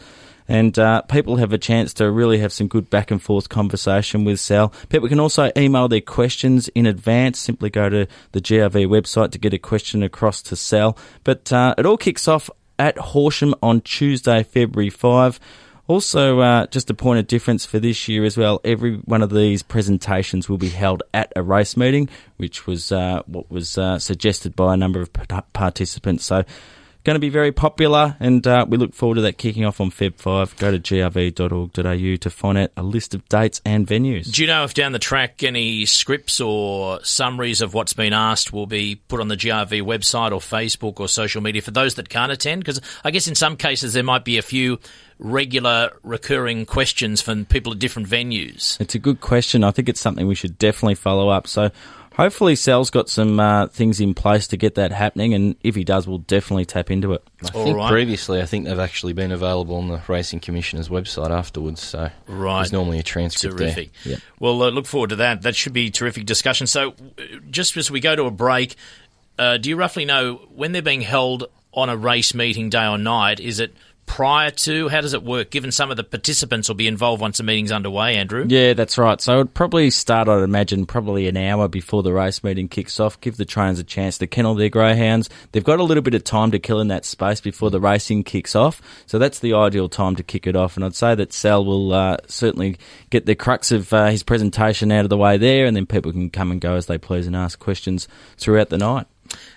and 0.48 0.78
uh, 0.78 1.02
people 1.04 1.38
have 1.38 1.54
a 1.54 1.58
chance 1.58 1.94
to 1.96 2.10
really 2.10 2.40
have 2.40 2.52
some 2.52 2.68
good 2.68 2.90
back 2.90 3.12
and 3.12 3.22
forth 3.22 3.50
conversation 3.50 4.26
with 4.26 4.40
Sal. 4.40 4.74
People 4.90 5.10
can 5.10 5.20
also 5.20 5.52
email 5.58 5.88
their 5.88 6.02
questions 6.02 6.68
in 6.70 6.86
advance. 6.86 7.40
Simply 7.40 7.70
go 7.70 7.90
to 7.90 8.08
the 8.32 8.42
GRV 8.42 8.88
website 8.88 9.32
to 9.32 9.38
get 9.38 9.54
a 9.54 9.60
question 9.60 10.04
across 10.04 10.42
to 10.44 10.56
Sal. 10.56 10.98
But 11.24 11.52
uh, 11.52 11.76
it 11.78 11.86
all 11.86 11.98
kicks 11.98 12.28
off 12.28 12.50
at 12.80 12.98
Horsham 12.98 13.56
on 13.62 13.82
Tuesday, 13.82 14.44
February 14.44 14.90
5. 14.90 15.40
Also, 15.86 16.40
uh, 16.40 16.66
just 16.68 16.90
a 16.90 16.94
point 16.94 17.20
of 17.20 17.28
difference 17.28 17.66
for 17.66 17.78
this 17.78 18.08
year 18.08 18.24
as 18.24 18.38
well, 18.38 18.62
every 18.64 18.96
one 19.00 19.22
of 19.22 19.30
these 19.30 19.62
presentations 19.62 20.48
will 20.48 20.58
be 20.58 20.70
held 20.70 21.04
at 21.14 21.34
a 21.36 21.44
race 21.44 21.76
meeting, 21.76 22.08
which 22.38 22.66
was 22.66 22.92
uh, 22.92 23.22
what 23.26 23.52
was 23.52 23.78
uh, 23.78 24.00
suggested 24.00 24.56
by 24.56 24.74
a 24.74 24.78
number 24.78 25.02
of 25.02 25.12
participants. 25.52 26.24
So, 26.24 26.46
going 27.04 27.16
to 27.16 27.20
be 27.20 27.30
very 27.30 27.52
popular, 27.52 28.16
and 28.20 28.46
uh, 28.48 28.66
we 28.68 28.78
look 28.78 28.94
forward 28.94 29.16
to 29.16 29.22
that 29.22 29.38
kicking 29.38 29.66
off 29.66 29.82
on 29.82 29.92
Feb 29.92 30.16
5. 30.16 30.58
Go 30.58 30.72
to 30.72 30.80
grv.org.au 30.80 32.16
to 32.16 32.30
find 32.30 32.58
out 32.58 32.72
a 32.78 32.84
list 32.84 33.14
of 33.14 33.28
dates 33.30 33.62
and 33.66 33.86
venues. 33.86 34.32
Do 34.32 34.42
you 34.42 34.48
know 34.48 34.64
if 34.64 34.74
down 34.74 34.92
the 34.94 35.00
track 35.00 35.44
any 35.44 35.86
scripts 35.86 36.40
or 36.40 37.04
summaries 37.04 37.62
of 37.62 37.74
what's 37.74 37.94
been 37.94 38.14
asked 38.14 38.54
will 38.54 38.68
be 38.68 38.96
put 38.96 39.20
on 39.20 39.28
the 39.28 39.38
GRV 39.38 39.82
website 39.82 40.32
or 40.32 40.40
Facebook 40.40 41.00
or 41.00 41.08
social 41.08 41.42
media 41.42 41.62
for 41.62 41.72
those 41.72 41.96
that 41.96 42.10
can't 42.10 42.32
attend? 42.32 42.62
Because 42.62 42.80
I 43.04 43.12
guess 43.12 43.28
in 43.28 43.36
some 43.36 43.58
cases 43.58 43.94
there 43.94 44.04
might 44.04 44.24
be 44.24 44.38
a 44.38 44.42
few 44.42 44.80
regular 45.20 45.92
recurring 46.04 46.66
questions 46.66 47.22
from 47.22 47.46
people 47.46 47.72
at 47.72 47.80
different 47.80 48.08
venues? 48.08 48.80
It's 48.80 48.96
a 48.96 49.00
good 49.00 49.22
question. 49.22 49.64
I 49.64 49.72
think 49.72 49.90
it's 49.90 50.02
something 50.02 50.28
we 50.28 50.36
should 50.36 50.58
definitely 50.58 50.96
follow 50.96 51.30
up. 51.30 51.48
So 51.48 51.72
hopefully 52.14 52.56
Sal's 52.56 52.90
got 52.90 53.10
some 53.10 53.40
uh, 53.40 53.68
things 53.68 54.00
in 54.00 54.14
place 54.14 54.48
to 54.48 54.58
get 54.58 54.76
that 54.76 54.92
happening, 54.92 55.34
and 55.34 55.56
if 55.64 55.76
he 55.76 55.84
does, 55.84 56.08
we'll 56.08 56.20
definitely 56.20 56.66
tap 56.66 56.90
into 56.90 57.14
it. 57.14 57.24
I 57.44 57.50
think 57.50 57.78
right. 57.78 57.92
previously, 57.92 58.42
I 58.42 58.46
think 58.46 58.66
they've 58.66 58.80
actually 58.80 59.14
been 59.14 59.32
available 59.32 59.76
on 59.76 59.88
the 59.88 60.02
Racing 60.08 60.40
Commissioner's 60.40 60.90
website 60.90 61.30
afterwards. 61.30 61.82
So 61.82 62.10
right. 62.28 62.60
there's 62.60 62.72
normally 62.72 63.00
a 63.00 63.04
transcript 63.04 63.58
terrific. 63.58 63.92
there. 64.04 64.18
Well, 64.40 64.62
uh, 64.62 64.70
look 64.70 64.86
forward 64.86 65.12
to 65.12 65.18
that. 65.18 65.42
That 65.42 65.56
should 65.56 65.74
be 65.74 65.90
terrific 65.92 66.26
discussion. 66.26 66.68
So, 66.68 66.92
uh, 66.92 67.24
just 67.50 67.76
as 67.78 67.92
we 67.92 68.00
go 68.00 68.16
to 68.16 68.24
a 68.24 68.32
break, 68.32 68.76
uh, 69.38 69.58
do 69.58 69.70
you 69.70 69.76
roughly 69.76 70.06
know 70.06 70.36
when 70.54 70.72
they're 70.72 70.82
being 70.82 71.02
held 71.02 71.46
on 71.74 71.90
a 71.90 71.98
race 71.98 72.34
meeting 72.34 72.70
day 72.70 72.88
or 72.88 72.98
night? 72.98 73.40
Is 73.40 73.60
it 73.60 73.74
prior 74.14 74.52
to? 74.52 74.90
How 74.90 75.02
does 75.02 75.16
it 75.16 75.24
work, 75.24 75.50
given 75.50 75.72
some 75.72 75.90
of 75.90 75.98
the 75.98 76.04
participants 76.04 76.68
will 76.68 76.76
be 76.76 76.86
involved 76.86 77.20
once 77.20 77.38
the 77.40 77.44
meeting's 77.44 77.72
underway, 77.72 78.16
Andrew? 78.16 78.46
Yeah, 78.48 78.74
that's 78.74 79.00
right. 79.00 79.20
So 79.20 79.34
it 79.34 79.38
would 79.38 79.54
probably 79.56 79.90
start, 79.90 80.30
I'd 80.30 80.44
imagine, 80.44 80.86
probably 80.86 81.28
an 81.28 81.36
hour 81.36 81.68
before 81.68 82.04
the 82.04 82.14
race 82.14 82.44
meeting 82.44 82.68
kicks 82.68 83.00
off, 83.00 83.20
give 83.22 83.38
the 83.38 83.46
trainers 83.46 83.80
a 83.80 83.84
chance 83.84 84.20
to 84.20 84.28
kennel 84.28 84.54
their 84.54 84.70
greyhounds. 84.70 85.32
They've 85.52 85.64
got 85.64 85.80
a 85.80 85.84
little 85.84 86.04
bit 86.04 86.14
of 86.14 86.24
time 86.24 86.52
to 86.52 86.60
kill 86.60 86.80
in 86.80 86.90
that 86.90 87.06
space 87.06 87.42
before 87.42 87.72
the 87.72 87.80
racing 87.80 88.24
kicks 88.24 88.56
off, 88.56 88.84
so 89.08 89.18
that's 89.18 89.40
the 89.40 89.56
ideal 89.56 89.90
time 89.90 90.16
to 90.18 90.24
kick 90.24 90.46
it 90.46 90.56
off. 90.56 90.76
And 90.76 90.86
I'd 90.86 90.94
say 90.94 91.16
that 91.16 91.34
Sal 91.34 91.66
will 91.66 91.92
uh, 91.92 92.18
certainly 92.28 92.78
get 93.10 93.26
the 93.26 93.34
crux 93.34 93.72
of 93.72 93.92
uh, 93.94 94.10
his 94.10 94.22
presentation 94.22 94.92
out 94.92 95.06
of 95.06 95.10
the 95.10 95.18
way 95.18 95.38
there, 95.38 95.66
and 95.66 95.76
then 95.76 95.88
people 95.88 96.12
can 96.12 96.30
come 96.30 96.52
and 96.52 96.62
go 96.62 96.76
as 96.76 96.86
they 96.86 97.00
please 97.00 97.26
and 97.26 97.36
ask 97.36 97.58
questions 97.58 98.08
throughout 98.38 98.70
the 98.70 98.78
night. 98.78 99.08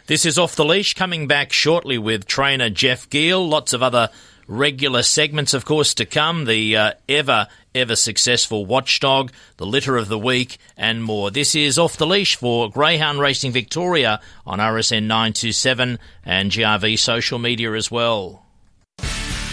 This 0.06 0.24
is 0.24 0.38
Off 0.38 0.56
the 0.56 0.64
Leash, 0.64 0.94
coming 0.94 1.26
back 1.26 1.52
shortly 1.52 1.98
with 1.98 2.24
trainer 2.26 2.70
Jeff 2.70 3.10
Geall. 3.10 3.46
Lots 3.46 3.74
of 3.74 3.82
other 3.82 4.08
regular 4.46 5.02
segments, 5.02 5.54
of 5.54 5.64
course, 5.64 5.94
to 5.94 6.06
come. 6.06 6.44
The 6.44 6.76
uh, 6.76 6.92
ever, 7.08 7.48
ever 7.74 7.96
successful 7.96 8.66
Watchdog, 8.66 9.32
the 9.56 9.66
Litter 9.66 9.96
of 9.96 10.08
the 10.08 10.18
Week, 10.18 10.58
and 10.76 11.02
more. 11.02 11.30
This 11.30 11.54
is 11.54 11.78
Off 11.78 11.96
the 11.96 12.06
Leash 12.06 12.36
for 12.36 12.70
Greyhound 12.70 13.20
Racing 13.20 13.52
Victoria 13.52 14.20
on 14.46 14.58
RSN 14.58 15.04
927 15.04 15.98
and 16.24 16.50
GRV 16.50 16.98
social 16.98 17.38
media 17.38 17.72
as 17.72 17.90
well. 17.90 18.44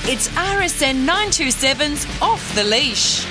It's 0.06 0.28
RSN 0.30 1.06
927's 1.06 2.06
Off 2.22 2.56
the 2.56 2.64
Leash. 2.64 3.26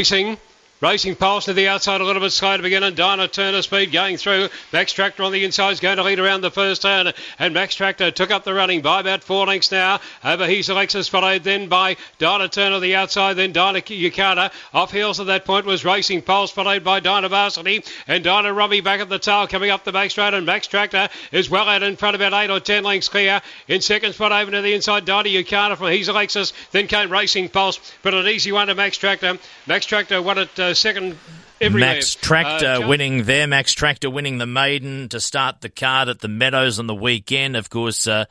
Racing. 0.00 0.38
Racing 0.80 1.14
past 1.14 1.46
to 1.46 1.54
the 1.54 1.68
outside 1.68 2.00
a 2.00 2.04
little 2.04 2.20
bit 2.20 2.32
slow 2.32 2.56
to 2.56 2.62
begin, 2.62 2.82
and 2.82 2.96
Dinah 2.96 3.28
Turner 3.28 3.62
speed 3.62 3.92
going 3.92 4.16
through. 4.16 4.48
Max 4.72 4.92
Tractor 4.92 5.22
on 5.22 5.30
the 5.30 5.44
inside 5.44 5.70
is 5.70 5.80
going 5.80 5.98
to 5.98 6.02
lead 6.02 6.18
around 6.18 6.40
the 6.40 6.50
first 6.50 6.82
turn, 6.82 7.12
and 7.38 7.54
Max 7.54 7.76
Tractor 7.76 8.10
took 8.10 8.32
up 8.32 8.42
the 8.42 8.52
running 8.52 8.82
by 8.82 8.98
about 8.98 9.22
four 9.22 9.46
lengths 9.46 9.70
now. 9.70 10.00
Over 10.24 10.48
he's 10.48 10.68
Alexis, 10.68 11.08
followed 11.08 11.44
then 11.44 11.68
by 11.68 11.96
Dinah 12.18 12.48
Turner 12.48 12.80
the 12.80 12.96
outside, 12.96 13.34
then 13.34 13.52
Dinah 13.52 13.82
Yukata. 13.82 14.50
Off 14.74 14.90
heels 14.90 15.20
at 15.20 15.26
that 15.28 15.44
point 15.44 15.64
was 15.64 15.84
Racing 15.84 16.22
Pulse, 16.22 16.50
followed 16.50 16.82
by 16.82 16.98
Dinah 16.98 17.28
Varsity, 17.28 17.84
and 18.08 18.24
Dinah 18.24 18.52
Robbie 18.52 18.80
back 18.80 19.00
at 19.00 19.08
the 19.08 19.20
tail 19.20 19.46
coming 19.46 19.70
up 19.70 19.84
the 19.84 19.92
back 19.92 20.10
straight, 20.10 20.34
and 20.34 20.44
Max 20.44 20.66
Tractor 20.66 21.08
is 21.30 21.48
well 21.48 21.68
out 21.68 21.84
in 21.84 21.94
front, 21.96 22.16
about 22.16 22.34
eight 22.34 22.50
or 22.50 22.58
ten 22.58 22.82
lengths 22.82 23.08
clear. 23.08 23.40
In 23.68 23.80
second 23.80 24.12
spot 24.12 24.32
over 24.32 24.50
to 24.50 24.60
the 24.60 24.74
inside, 24.74 25.04
Dinah 25.04 25.28
Yukata 25.28 25.78
from 25.78 25.92
he's 25.92 26.08
Alexis, 26.08 26.52
then 26.72 26.88
came 26.88 27.10
Racing 27.10 27.48
Pulse, 27.48 27.78
but 28.02 28.12
an 28.12 28.26
easy 28.26 28.50
one 28.50 28.66
to 28.66 28.74
Max 28.74 28.98
Tractor. 28.98 29.38
Max 29.68 29.86
Tractor 29.86 30.20
won 30.20 30.38
it. 30.38 30.50
Uh, 30.58 30.63
second 30.72 31.16
Max 31.60 32.14
Tractor 32.14 32.66
uh, 32.66 32.88
winning 32.88 33.24
there. 33.24 33.46
Max 33.46 33.72
Tractor 33.72 34.10
winning 34.10 34.38
the 34.38 34.46
maiden 34.46 35.08
to 35.10 35.20
start 35.20 35.60
the 35.60 35.68
card 35.68 36.08
at 36.08 36.20
the 36.20 36.28
Meadows 36.28 36.78
on 36.78 36.86
the 36.86 36.94
weekend. 36.94 37.56
Of 37.56 37.70
course, 37.70 38.06
uh, 38.06 38.24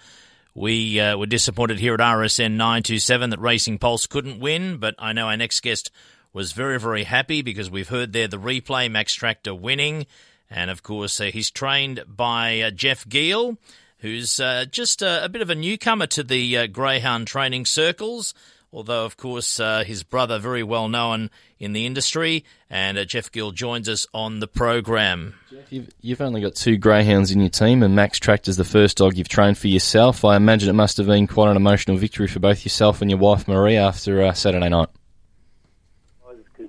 we 0.54 1.00
uh, 1.00 1.18
were 1.18 1.26
disappointed 1.26 1.80
here 1.80 1.94
at 1.94 2.00
RSN 2.00 2.52
927 2.52 3.30
that 3.32 3.40
Racing 3.40 3.80
Pulse 3.80 4.08
couldn't 4.08 4.40
win, 4.40 4.78
but 4.78 4.96
I 5.00 5.14
know 5.14 5.28
our 5.28 5.38
next 5.38 5.62
guest 5.62 5.92
was 6.32 6.52
very, 6.52 6.80
very 6.80 7.04
happy 7.04 7.42
because 7.42 7.70
we've 7.70 7.90
heard 7.90 8.14
there 8.14 8.28
the 8.28 8.38
replay, 8.38 8.90
Max 8.90 9.14
Tractor 9.14 9.56
winning. 9.56 10.06
And 10.50 10.70
of 10.70 10.84
course, 10.84 11.20
uh, 11.20 11.26
he's 11.26 11.50
trained 11.50 12.04
by 12.08 12.62
uh, 12.62 12.72
Jeff 12.72 13.08
Geall, 13.08 13.58
who's 14.00 14.40
uh, 14.40 14.66
just 14.70 15.02
a, 15.02 15.26
a, 15.26 15.30
bit 15.30 15.42
of 15.42 15.50
a 15.50 15.56
newcomer 15.56 16.08
to 16.08 16.24
the 16.24 16.68
Greyhound 16.68 17.28
training 17.28 17.66
circles 17.66 18.34
although, 18.74 19.06
of 19.06 19.16
course, 19.16 19.60
uh, 19.60 19.84
his 19.86 20.04
brother 20.04 20.40
very 20.40 20.64
well 20.64 20.90
known 20.90 21.30
in 21.60 21.74
the 21.74 21.86
industry. 21.86 22.44
And 22.70 22.98
uh, 22.98 23.06
Jeff 23.06 23.32
Geall 23.32 23.54
joins 23.54 23.88
us 23.88 24.08
on 24.14 24.40
the 24.40 24.48
program. 24.48 25.36
Jeff, 25.50 25.72
you've, 25.72 25.90
you've, 26.02 26.22
only 26.22 26.42
got 26.42 26.56
two 26.56 26.78
greyhounds 26.78 27.32
in 27.32 27.40
your 27.40 27.50
team, 27.50 27.84
and 27.84 27.96
Max 27.96 28.20
Tractor's 28.20 28.58
the 28.58 28.66
first 28.66 28.98
dog 28.98 29.16
you've 29.16 29.30
trained 29.30 29.58
for 29.58 29.68
yourself. 29.68 30.26
I 30.26 30.36
imagine 30.36 30.70
it 30.70 30.74
must 30.74 30.98
have 30.98 31.06
been 31.06 31.28
quite 31.28 31.52
an 31.52 31.58
emotional 31.58 31.98
victory 31.98 32.28
for 32.28 32.40
both 32.40 32.66
yourself 32.66 33.02
and 33.02 33.12
your 33.12 33.20
wife 33.20 33.48
Marie 33.48 33.78
after 33.78 34.24
uh, 34.24 34.34
Saturday 34.34 34.70
night. 34.70 34.90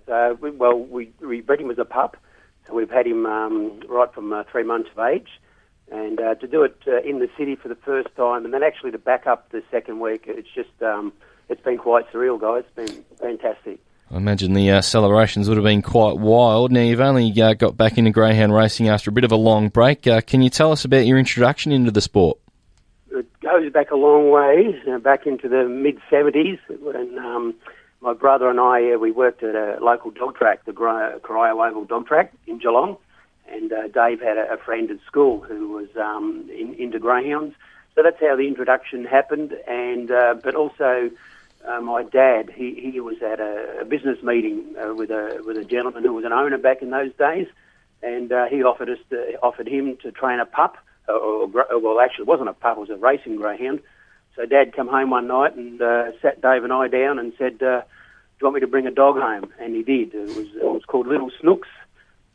Uh, 0.07 0.35
we, 0.41 0.51
well, 0.51 0.79
we, 0.79 1.11
we 1.21 1.41
bred 1.41 1.61
him 1.61 1.71
as 1.71 1.79
a 1.79 1.85
pup, 1.85 2.17
so 2.67 2.75
we've 2.75 2.91
had 2.91 3.07
him 3.07 3.25
um, 3.25 3.81
right 3.89 4.13
from 4.13 4.33
uh, 4.33 4.45
three 4.53 4.63
months 4.63 4.91
of 4.93 4.99
age. 4.99 5.29
And 5.91 6.21
uh, 6.21 6.35
to 6.37 6.47
do 6.47 6.63
it 6.63 6.77
uh, 6.87 7.03
in 7.03 7.19
the 7.19 7.29
city 7.37 7.57
for 7.57 7.69
the 7.69 7.75
first 7.75 8.09
time, 8.17 8.45
and 8.45 8.53
then 8.53 8.63
actually 8.63 8.91
to 8.93 8.99
back 8.99 9.27
up 9.27 9.51
the 9.51 9.63
second 9.71 10.01
week, 10.01 10.25
it's 10.27 10.49
just 10.55 10.71
um, 10.83 11.13
it's 11.49 11.63
been 11.63 11.79
quite 11.79 12.11
surreal, 12.13 12.41
guys. 12.41 12.65
It's 12.77 12.93
been 12.93 13.05
fantastic. 13.19 13.81
I 14.11 14.17
imagine 14.17 14.53
the 14.53 14.71
uh, 14.71 14.81
celebrations 14.81 15.49
would 15.49 15.57
have 15.57 15.65
been 15.65 15.83
quite 15.83 16.19
wild. 16.19 16.71
Now, 16.71 16.83
you've 16.83 17.01
only 17.01 17.33
uh, 17.41 17.55
got 17.55 17.77
back 17.77 17.99
into 17.99 18.11
greyhound 18.11 18.55
racing 18.55 18.89
after 18.89 19.11
a 19.11 19.13
bit 19.13 19.25
of 19.25 19.33
a 19.33 19.37
long 19.37 19.71
break. 19.71 20.07
Uh, 20.07 20.21
can 20.21 20.43
you 20.43 20.51
tell 20.51 20.73
us 20.73 20.85
about 20.85 21.07
your 21.07 21.19
introduction 21.19 21.73
into 21.73 21.91
the 21.91 22.01
sport? 22.01 22.39
It 23.11 23.27
goes 23.41 23.73
back 23.73 23.91
a 23.91 23.97
long 23.97 24.31
way, 24.31 24.81
uh, 24.89 24.99
back 24.99 25.27
into 25.27 25.49
the 25.49 25.69
mid 25.69 25.99
70s 26.11 26.59
when 26.81 27.19
um, 27.19 27.55
my 28.01 28.13
brother 28.13 28.51
and 28.51 28.61
I 28.61 28.93
uh, 28.93 28.99
we 28.99 29.11
worked 29.11 29.43
at 29.43 29.55
a 29.55 29.79
local 29.83 30.11
dog 30.11 30.37
track, 30.37 30.65
the 30.67 30.73
Corio 30.73 31.63
Oval 31.63 31.85
Dog 31.85 32.07
Track 32.07 32.33
in 32.47 32.59
Geelong. 32.59 32.99
And 33.51 33.73
uh, 33.73 33.89
Dave 33.89 34.21
had 34.21 34.37
a, 34.37 34.55
a, 34.55 34.57
friend 34.57 34.91
at 34.91 34.99
school 35.07 35.41
who 35.41 35.69
was 35.69 35.89
um, 36.01 36.49
in, 36.51 36.75
into 36.75 36.99
greyhounds. 36.99 37.55
So 37.95 38.03
that's 38.03 38.21
how 38.21 38.37
the 38.37 38.49
introduction 38.49 39.05
happened. 39.05 39.53
And 39.67 40.09
but 40.09 40.55
also 40.55 41.11
uh, 41.67 41.81
my 41.81 42.03
dad, 42.03 42.51
he, 42.55 42.91
he 42.93 43.01
was 43.01 43.17
at 43.23 43.41
a, 43.41 43.81
a 43.81 43.85
business 43.85 44.23
meeting 44.23 44.75
uh, 44.79 44.95
with 44.95 45.11
a 45.11 45.43
with 45.47 45.57
a 45.57 45.65
gentleman 45.65 46.05
who 46.05 46.13
was 46.13 46.25
an 46.25 46.33
owner 46.33 46.59
back 46.59 46.83
in 46.83 46.91
those 46.91 47.13
days, 47.15 47.47
and 48.03 48.33
uh, 48.33 48.47
he 48.47 48.63
offered 48.63 48.91
us 48.91 48.99
to, 49.11 49.39
offered 49.43 49.69
him 49.69 49.97
to 50.03 50.13
train 50.13 50.41
a 50.41 50.47
pup, 50.47 50.77
or, 51.09 51.49
or 51.49 51.79
well, 51.79 52.01
actually, 52.01 52.25
it 52.25 52.29
wasn't 52.29 52.49
a 52.49 52.53
pup; 52.53 52.77
it 52.77 52.81
was 52.81 52.91
a 52.91 52.97
racing 52.97 53.37
greyhound. 53.37 53.81
So 54.37 54.45
Dad 54.45 54.75
came 54.75 54.89
home 54.89 55.11
one 55.11 55.29
night 55.29 55.55
and 55.57 55.81
uh, 55.81 56.11
sat 56.21 56.43
Dave 56.43 56.65
and 56.65 56.73
I 56.73 56.89
down 56.89 57.19
and 57.19 57.33
said, 57.39 57.63
uh, 57.63 57.81
"Do 57.81 58.41
you 58.41 58.47
want 58.47 58.55
me 58.57 58.61
to 58.61 58.67
bring 58.67 58.87
a 58.87 58.91
dog 58.91 59.17
home?" 59.17 59.53
And 59.59 59.75
he 59.75 59.83
did. 59.83 60.15
It 60.15 60.37
was 60.37 60.49
it 60.55 60.65
was 60.65 60.83
called 60.87 61.07
Little 61.07 61.31
Snooks, 61.41 61.69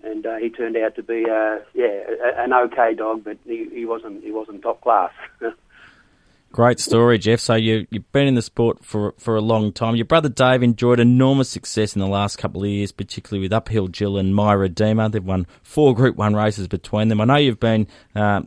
and 0.04 0.26
uh, 0.26 0.36
he 0.38 0.50
turned 0.50 0.78
out 0.78 0.96
to 0.96 1.04
be 1.04 1.26
uh, 1.26 1.60
yeah 1.74 2.02
an 2.38 2.54
okay 2.54 2.94
dog, 2.94 3.24
but 3.24 3.38
he, 3.46 3.68
he 3.72 3.86
wasn't 3.86 4.24
he 4.24 4.32
wasn't 4.32 4.62
top 4.62 4.82
class. 4.82 5.12
Great 6.52 6.80
story, 6.80 7.20
Jeff. 7.20 7.40
So 7.40 7.54
you 7.54 7.86
you've 7.92 8.12
been 8.12 8.28
in 8.28 8.34
the 8.34 8.42
sport 8.42 8.84
for 8.84 9.14
for 9.18 9.36
a 9.36 9.42
long 9.42 9.72
time. 9.72 9.96
Your 9.96 10.06
brother 10.06 10.30
Dave 10.30 10.64
enjoyed 10.64 11.00
enormous 11.00 11.50
success 11.50 11.96
in 11.96 12.00
the 12.00 12.08
last 12.08 12.38
couple 12.38 12.64
of 12.64 12.70
years, 12.70 12.92
particularly 12.92 13.42
with 13.46 13.54
Uphill 13.54 13.88
Jill 13.88 14.18
and 14.18 14.34
My 14.34 14.54
Redeemer. 14.54 15.10
They've 15.10 15.24
won 15.24 15.46
four 15.62 15.94
Group 15.94 16.16
One 16.16 16.36
races 16.36 16.68
between 16.68 17.10
them. 17.10 17.22
I 17.22 17.26
know 17.26 17.36
you've 17.36 17.60
been 17.60 17.88
uh, 18.16 18.42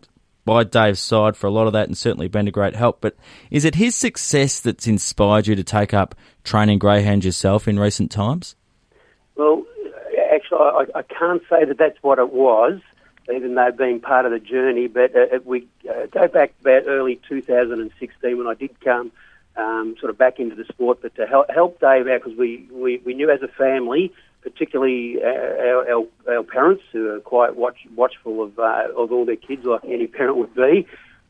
by 0.45 0.65
Dave's 0.65 0.99
side 0.99 1.37
for 1.37 1.47
a 1.47 1.53
lot 1.53 1.69
of 1.69 1.75
that, 1.75 1.87
and 1.87 1.97
certainly 1.97 2.27
been 2.27 2.49
a 2.49 2.53
great 2.53 2.75
help. 2.75 3.01
But 3.01 3.17
is 3.53 3.65
it 3.65 3.77
his 3.77 3.95
success 3.95 4.59
that's 4.59 4.89
inspired 4.89 5.47
you 5.47 5.55
to 5.55 5.65
take 5.65 5.95
up 5.95 6.17
training 6.43 6.81
greyhounds 6.81 7.25
yourself 7.25 7.69
in 7.69 7.79
recent 7.79 8.11
times? 8.11 8.57
Well, 9.37 9.65
I, 10.59 10.99
I 10.99 11.03
can't 11.03 11.43
say 11.49 11.65
that 11.65 11.79
that's 11.79 12.03
what 12.03 12.19
it 12.19 12.33
was 12.33 12.81
even 13.33 13.55
though 13.55 13.71
being 13.71 14.01
part 14.01 14.27
of 14.27 14.33
the 14.33 14.39
journey. 14.39 14.89
But 14.89 15.15
uh, 15.15 15.39
we 15.45 15.67
uh, 15.89 16.07
go 16.07 16.29
back 16.29 16.53
about 16.61 16.85
early 16.87 17.21
2016 17.29 18.39
when 18.39 18.47
I 18.47 18.55
did 18.55 18.79
come 18.81 19.13
um, 19.57 19.97
sort 20.01 20.11
of 20.11 20.19
back 20.19 20.41
into 20.41 20.57
the 20.57 20.65
sport, 20.65 21.01
but 21.03 21.15
to 21.17 21.27
help, 21.27 21.51
help 21.51 21.81
Dave 21.81 22.09
out 22.09 22.23
because 22.23 22.37
we, 22.37 22.67
we, 22.71 22.99
we 23.05 23.15
knew 23.15 23.31
as 23.31 23.43
a 23.43 23.49
family, 23.49 24.13
particularly 24.41 25.23
our, 25.23 25.91
our, 25.91 26.07
our 26.29 26.43
parents 26.43 26.83
who 26.93 27.11
are 27.11 27.21
quite 27.21 27.57
watch, 27.57 27.79
watchful 27.95 28.43
of, 28.43 28.59
uh, 28.59 28.89
of 28.97 29.13
all 29.13 29.25
their 29.25 29.37
kids 29.37 29.65
like 29.65 29.85
any 29.85 30.07
parent 30.07 30.37
would 30.39 30.55
be. 30.55 30.87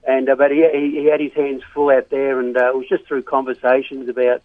And 0.07 0.29
uh, 0.29 0.35
but 0.35 0.51
he, 0.51 0.67
he 0.73 1.07
had 1.07 1.21
his 1.21 1.33
hands 1.33 1.63
full 1.73 1.91
out 1.91 2.11
there, 2.11 2.41
and 2.41 2.57
uh, 2.57 2.71
it 2.71 2.77
was 2.77 2.89
just 2.89 3.07
through 3.07 3.23
conversations 3.23 4.09
about 4.09 4.43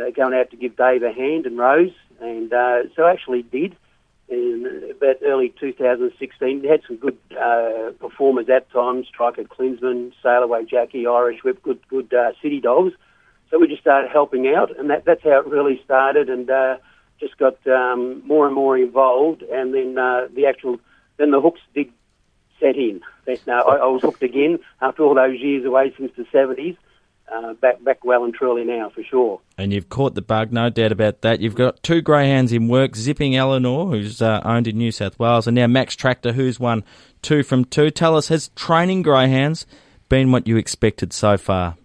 uh, 0.00 0.08
going 0.10 0.32
out 0.32 0.50
to 0.50 0.56
give 0.56 0.76
Dave 0.76 1.02
a 1.02 1.12
hand 1.12 1.44
and 1.44 1.58
Rose, 1.58 1.92
and 2.22 2.50
uh, 2.50 2.84
so 2.96 3.06
actually 3.06 3.42
did. 3.42 3.76
In 4.28 4.90
about 4.90 5.16
early 5.24 5.52
2016, 5.60 6.62
we 6.62 6.68
had 6.68 6.80
some 6.86 6.96
good 6.96 7.18
uh, 7.38 7.90
performers 8.00 8.48
at 8.48 8.70
times: 8.70 9.06
Striker 9.06 9.44
Klinsman, 9.44 10.12
Sailaway 10.24 10.68
Jackie, 10.68 11.06
Irish 11.06 11.44
Whip, 11.44 11.62
good 11.62 11.86
good 11.88 12.12
uh, 12.14 12.32
city 12.40 12.60
dogs. 12.60 12.92
So 13.50 13.58
we 13.58 13.68
just 13.68 13.82
started 13.82 14.10
helping 14.10 14.48
out, 14.48 14.76
and 14.78 14.90
that, 14.90 15.04
that's 15.04 15.22
how 15.22 15.40
it 15.40 15.46
really 15.46 15.80
started, 15.84 16.30
and 16.30 16.48
uh, 16.50 16.78
just 17.20 17.36
got 17.36 17.64
um, 17.66 18.26
more 18.26 18.46
and 18.46 18.54
more 18.54 18.76
involved. 18.78 19.42
And 19.42 19.74
then 19.74 19.98
uh, 19.98 20.28
the 20.34 20.46
actual, 20.46 20.80
then 21.18 21.30
the 21.30 21.40
hooks 21.40 21.60
did 21.74 21.90
set 22.58 22.76
in. 22.76 23.02
Now 23.46 23.62
I, 23.62 23.76
I 23.76 23.86
was 23.86 24.02
hooked 24.02 24.22
again 24.22 24.58
after 24.80 25.02
all 25.02 25.14
those 25.14 25.38
years 25.38 25.64
away 25.64 25.92
since 25.96 26.12
the 26.16 26.24
70s. 26.24 26.76
Uh, 27.32 27.54
back 27.54 27.82
back 27.82 28.04
well 28.04 28.22
and 28.24 28.34
truly 28.34 28.64
now 28.64 28.90
for 28.90 29.02
sure. 29.02 29.40
And 29.56 29.72
you've 29.72 29.88
caught 29.88 30.14
the 30.14 30.22
bug, 30.22 30.52
no 30.52 30.68
doubt 30.68 30.92
about 30.92 31.22
that. 31.22 31.40
You've 31.40 31.54
got 31.54 31.82
two 31.82 32.02
greyhounds 32.02 32.52
in 32.52 32.68
work: 32.68 32.94
Zipping 32.94 33.34
Eleanor, 33.34 33.86
who's 33.86 34.20
uh, 34.20 34.42
owned 34.44 34.68
in 34.68 34.76
New 34.76 34.92
South 34.92 35.18
Wales, 35.18 35.46
and 35.46 35.54
now 35.54 35.66
Max 35.66 35.96
Tractor, 35.96 36.32
who's 36.32 36.60
won 36.60 36.84
two 37.22 37.42
from 37.42 37.64
two. 37.64 37.90
Tell 37.90 38.14
us, 38.16 38.28
has 38.28 38.48
training 38.48 39.02
greyhounds 39.02 39.66
been 40.10 40.32
what 40.32 40.46
you 40.46 40.58
expected 40.58 41.12
so 41.14 41.38
far? 41.38 41.76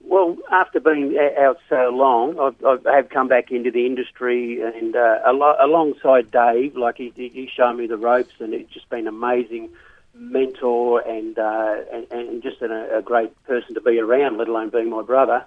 Well, 0.00 0.36
after 0.50 0.80
being 0.80 1.18
out 1.38 1.58
so 1.68 1.90
long, 1.92 2.38
I've, 2.38 2.86
I've 2.86 3.08
come 3.08 3.28
back 3.28 3.50
into 3.50 3.70
the 3.70 3.86
industry, 3.86 4.60
and 4.60 4.94
uh, 4.94 5.18
alongside 5.24 6.30
Dave, 6.30 6.76
like 6.76 6.96
he, 6.96 7.12
he 7.16 7.50
showed 7.54 7.74
me 7.74 7.86
the 7.86 7.96
ropes, 7.96 8.34
and 8.40 8.52
it's 8.52 8.72
just 8.72 8.88
been 8.88 9.06
amazing 9.06 9.70
mentor 10.18 11.00
and 11.00 11.38
uh, 11.38 11.76
and, 11.92 12.06
and 12.10 12.42
just 12.42 12.62
a, 12.62 12.98
a 12.98 13.02
great 13.02 13.30
person 13.44 13.74
to 13.74 13.80
be 13.80 13.98
around, 13.98 14.38
let 14.38 14.48
alone 14.48 14.70
being 14.70 14.90
my 14.90 15.02
brother. 15.02 15.44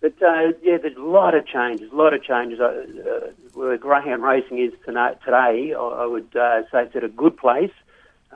But 0.00 0.14
uh, 0.22 0.52
yeah, 0.62 0.78
there's 0.78 0.96
a 0.96 1.00
lot 1.00 1.34
of 1.34 1.46
changes, 1.46 1.90
a 1.92 1.96
lot 1.96 2.14
of 2.14 2.22
changes. 2.22 2.60
Uh, 2.60 3.32
where 3.54 3.76
greyhound 3.76 4.22
racing 4.22 4.58
is 4.58 4.72
tonight, 4.84 5.18
today, 5.24 5.74
I, 5.74 5.80
I 5.80 6.06
would 6.06 6.36
uh, 6.36 6.62
say 6.70 6.84
it's 6.84 6.96
at 6.96 7.04
a 7.04 7.08
good 7.08 7.36
place. 7.36 7.72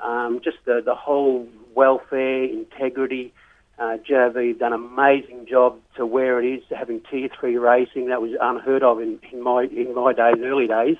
Um, 0.02 0.40
just 0.42 0.56
the, 0.64 0.82
the 0.84 0.94
whole 0.94 1.46
welfare, 1.74 2.44
integrity. 2.44 3.32
Uh, 3.78 3.96
JV 4.08 4.58
done 4.58 4.72
an 4.72 4.84
amazing 4.84 5.46
job 5.46 5.78
to 5.96 6.04
where 6.04 6.42
it 6.42 6.46
is, 6.46 6.62
having 6.76 7.00
tier 7.10 7.28
three 7.38 7.56
racing. 7.56 8.08
That 8.08 8.20
was 8.20 8.32
unheard 8.40 8.82
of 8.82 9.00
in, 9.00 9.18
in 9.32 9.42
my 9.42 9.64
in 9.64 9.94
my 9.94 10.12
days, 10.12 10.36
early 10.42 10.66
days. 10.66 10.96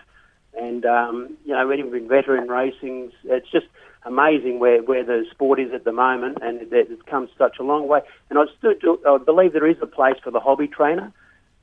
And 0.59 0.85
um, 0.85 1.37
you 1.45 1.53
know, 1.53 1.73
even 1.73 1.95
in 1.95 2.09
veteran 2.09 2.49
racing, 2.49 3.13
it's 3.25 3.51
just 3.51 3.67
amazing 4.05 4.59
where, 4.59 4.83
where 4.83 5.05
the 5.05 5.25
sport 5.31 5.61
is 5.61 5.73
at 5.73 5.85
the 5.85 5.93
moment, 5.93 6.39
and 6.43 6.61
it's 6.73 7.03
come 7.07 7.29
such 7.39 7.59
a 7.59 7.63
long 7.63 7.87
way. 7.89 8.01
And 8.31 8.39
I 8.39 8.45
still 8.59 8.75
do, 8.81 8.99
I 9.07 9.19
believe 9.19 9.53
there 9.53 9.67
is 9.67 9.77
a 9.81 9.87
place 9.87 10.17
for 10.23 10.31
the 10.31 10.41
hobby 10.41 10.67
trainer. 10.67 11.13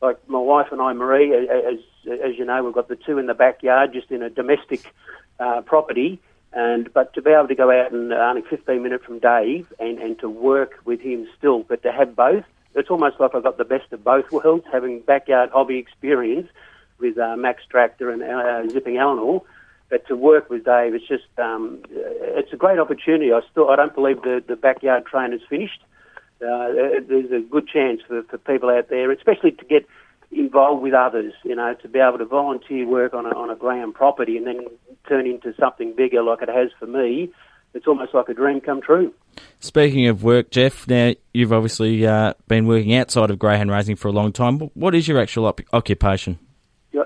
Like 0.02 0.18
my 0.30 0.40
wife 0.40 0.68
and 0.72 0.82
I, 0.82 0.94
Marie, 0.94 1.34
as 1.34 1.80
as 2.06 2.38
you 2.38 2.46
know, 2.46 2.64
we've 2.64 2.74
got 2.74 2.88
the 2.88 2.96
two 2.96 3.18
in 3.18 3.26
the 3.26 3.34
backyard, 3.34 3.92
just 3.94 4.10
in 4.12 4.24
a 4.24 4.30
domestic 4.30 4.94
uh, 5.40 5.62
property. 5.62 6.20
And 6.54 6.92
but 6.94 7.14
to 7.14 7.22
be 7.22 7.32
able 7.32 7.48
to 7.50 7.56
go 7.56 7.70
out 7.70 7.92
and 7.92 8.12
uh, 8.12 8.16
only 8.16 8.42
15 8.42 8.82
minutes 8.82 9.06
from 9.06 9.20
Dave 9.20 9.72
and, 9.80 10.00
and 10.00 10.18
to 10.20 10.30
work 10.30 10.80
with 10.86 11.00
him 11.02 11.28
still, 11.38 11.64
but 11.64 11.84
to 11.84 11.92
have 11.92 12.16
both, 12.16 12.44
it's 12.76 12.90
almost 12.90 13.20
like 13.20 13.36
I've 13.36 13.44
got 13.44 13.58
the 13.58 13.66
best 13.66 13.92
of 13.92 14.04
both 14.04 14.32
worlds, 14.32 14.66
having 14.72 15.02
backyard 15.02 15.52
hobby 15.52 15.78
experience 15.78 16.50
with 17.00 17.18
uh, 17.18 17.36
Max 17.38 17.64
Tractor 17.70 18.10
and 18.10 18.24
uh, 18.24 18.72
Zipping 18.72 18.98
Eleanor, 18.98 19.42
but 19.90 20.08
to 20.08 20.16
work 20.16 20.50
with 20.50 20.66
Dave, 20.66 20.94
it's 20.94 21.08
just 21.08 21.26
um, 21.38 21.82
it's 21.90 22.54
a 22.54 22.58
great 22.58 22.80
opportunity. 22.80 23.34
I 23.34 23.42
still 23.52 23.70
I 23.70 23.76
don't 23.76 23.94
believe 23.94 24.22
the, 24.22 24.44
the 24.48 24.56
backyard 24.56 25.06
train 25.06 25.34
is 25.34 25.42
finished. 25.50 25.82
Uh, 26.42 27.02
there's 27.08 27.32
a 27.32 27.42
good 27.42 27.68
chance 27.68 28.02
for, 28.08 28.24
for 28.24 28.38
people 28.38 28.70
out 28.70 28.90
there, 28.90 29.12
especially 29.12 29.52
to 29.52 29.66
get 29.66 29.86
involved 30.32 30.82
with 30.84 30.94
others. 30.94 31.34
You 31.44 31.56
know, 31.56 31.74
to 31.82 31.88
be 31.88 32.00
able 32.00 32.20
to 32.20 32.26
volunteer 32.26 32.88
work 32.88 33.14
on 33.14 33.26
a, 33.26 33.30
on 33.30 33.50
a 33.50 33.56
greyhound 33.56 33.96
property 33.96 34.38
and 34.38 34.46
then 34.46 34.68
turn 35.08 35.26
into 35.26 35.54
something 35.60 35.96
bigger, 35.96 36.22
like 36.22 36.42
it 36.42 36.50
has 36.50 36.70
for 36.80 36.88
me. 36.88 37.32
It's 37.74 37.88
almost 37.88 38.14
like 38.14 38.30
a 38.30 38.34
dream 38.34 38.62
come 38.62 38.82
true. 38.82 39.14
Speaking 39.60 40.08
of 40.08 40.24
work, 40.24 40.50
Jeff, 40.50 40.88
now 40.88 41.14
you've 41.34 41.54
obviously 41.54 42.06
uh, 42.06 42.34
been 42.48 42.66
working 42.66 42.96
outside 42.96 43.30
of 43.30 43.38
greyhound 43.38 43.70
racing 43.70 43.96
for 43.96 44.08
a 44.08 44.12
long 44.12 44.32
time. 44.32 44.60
What 44.74 44.96
is 44.96 45.08
your 45.08 45.20
actual 45.20 45.46
op- 45.46 45.62
occupation? 45.72 46.40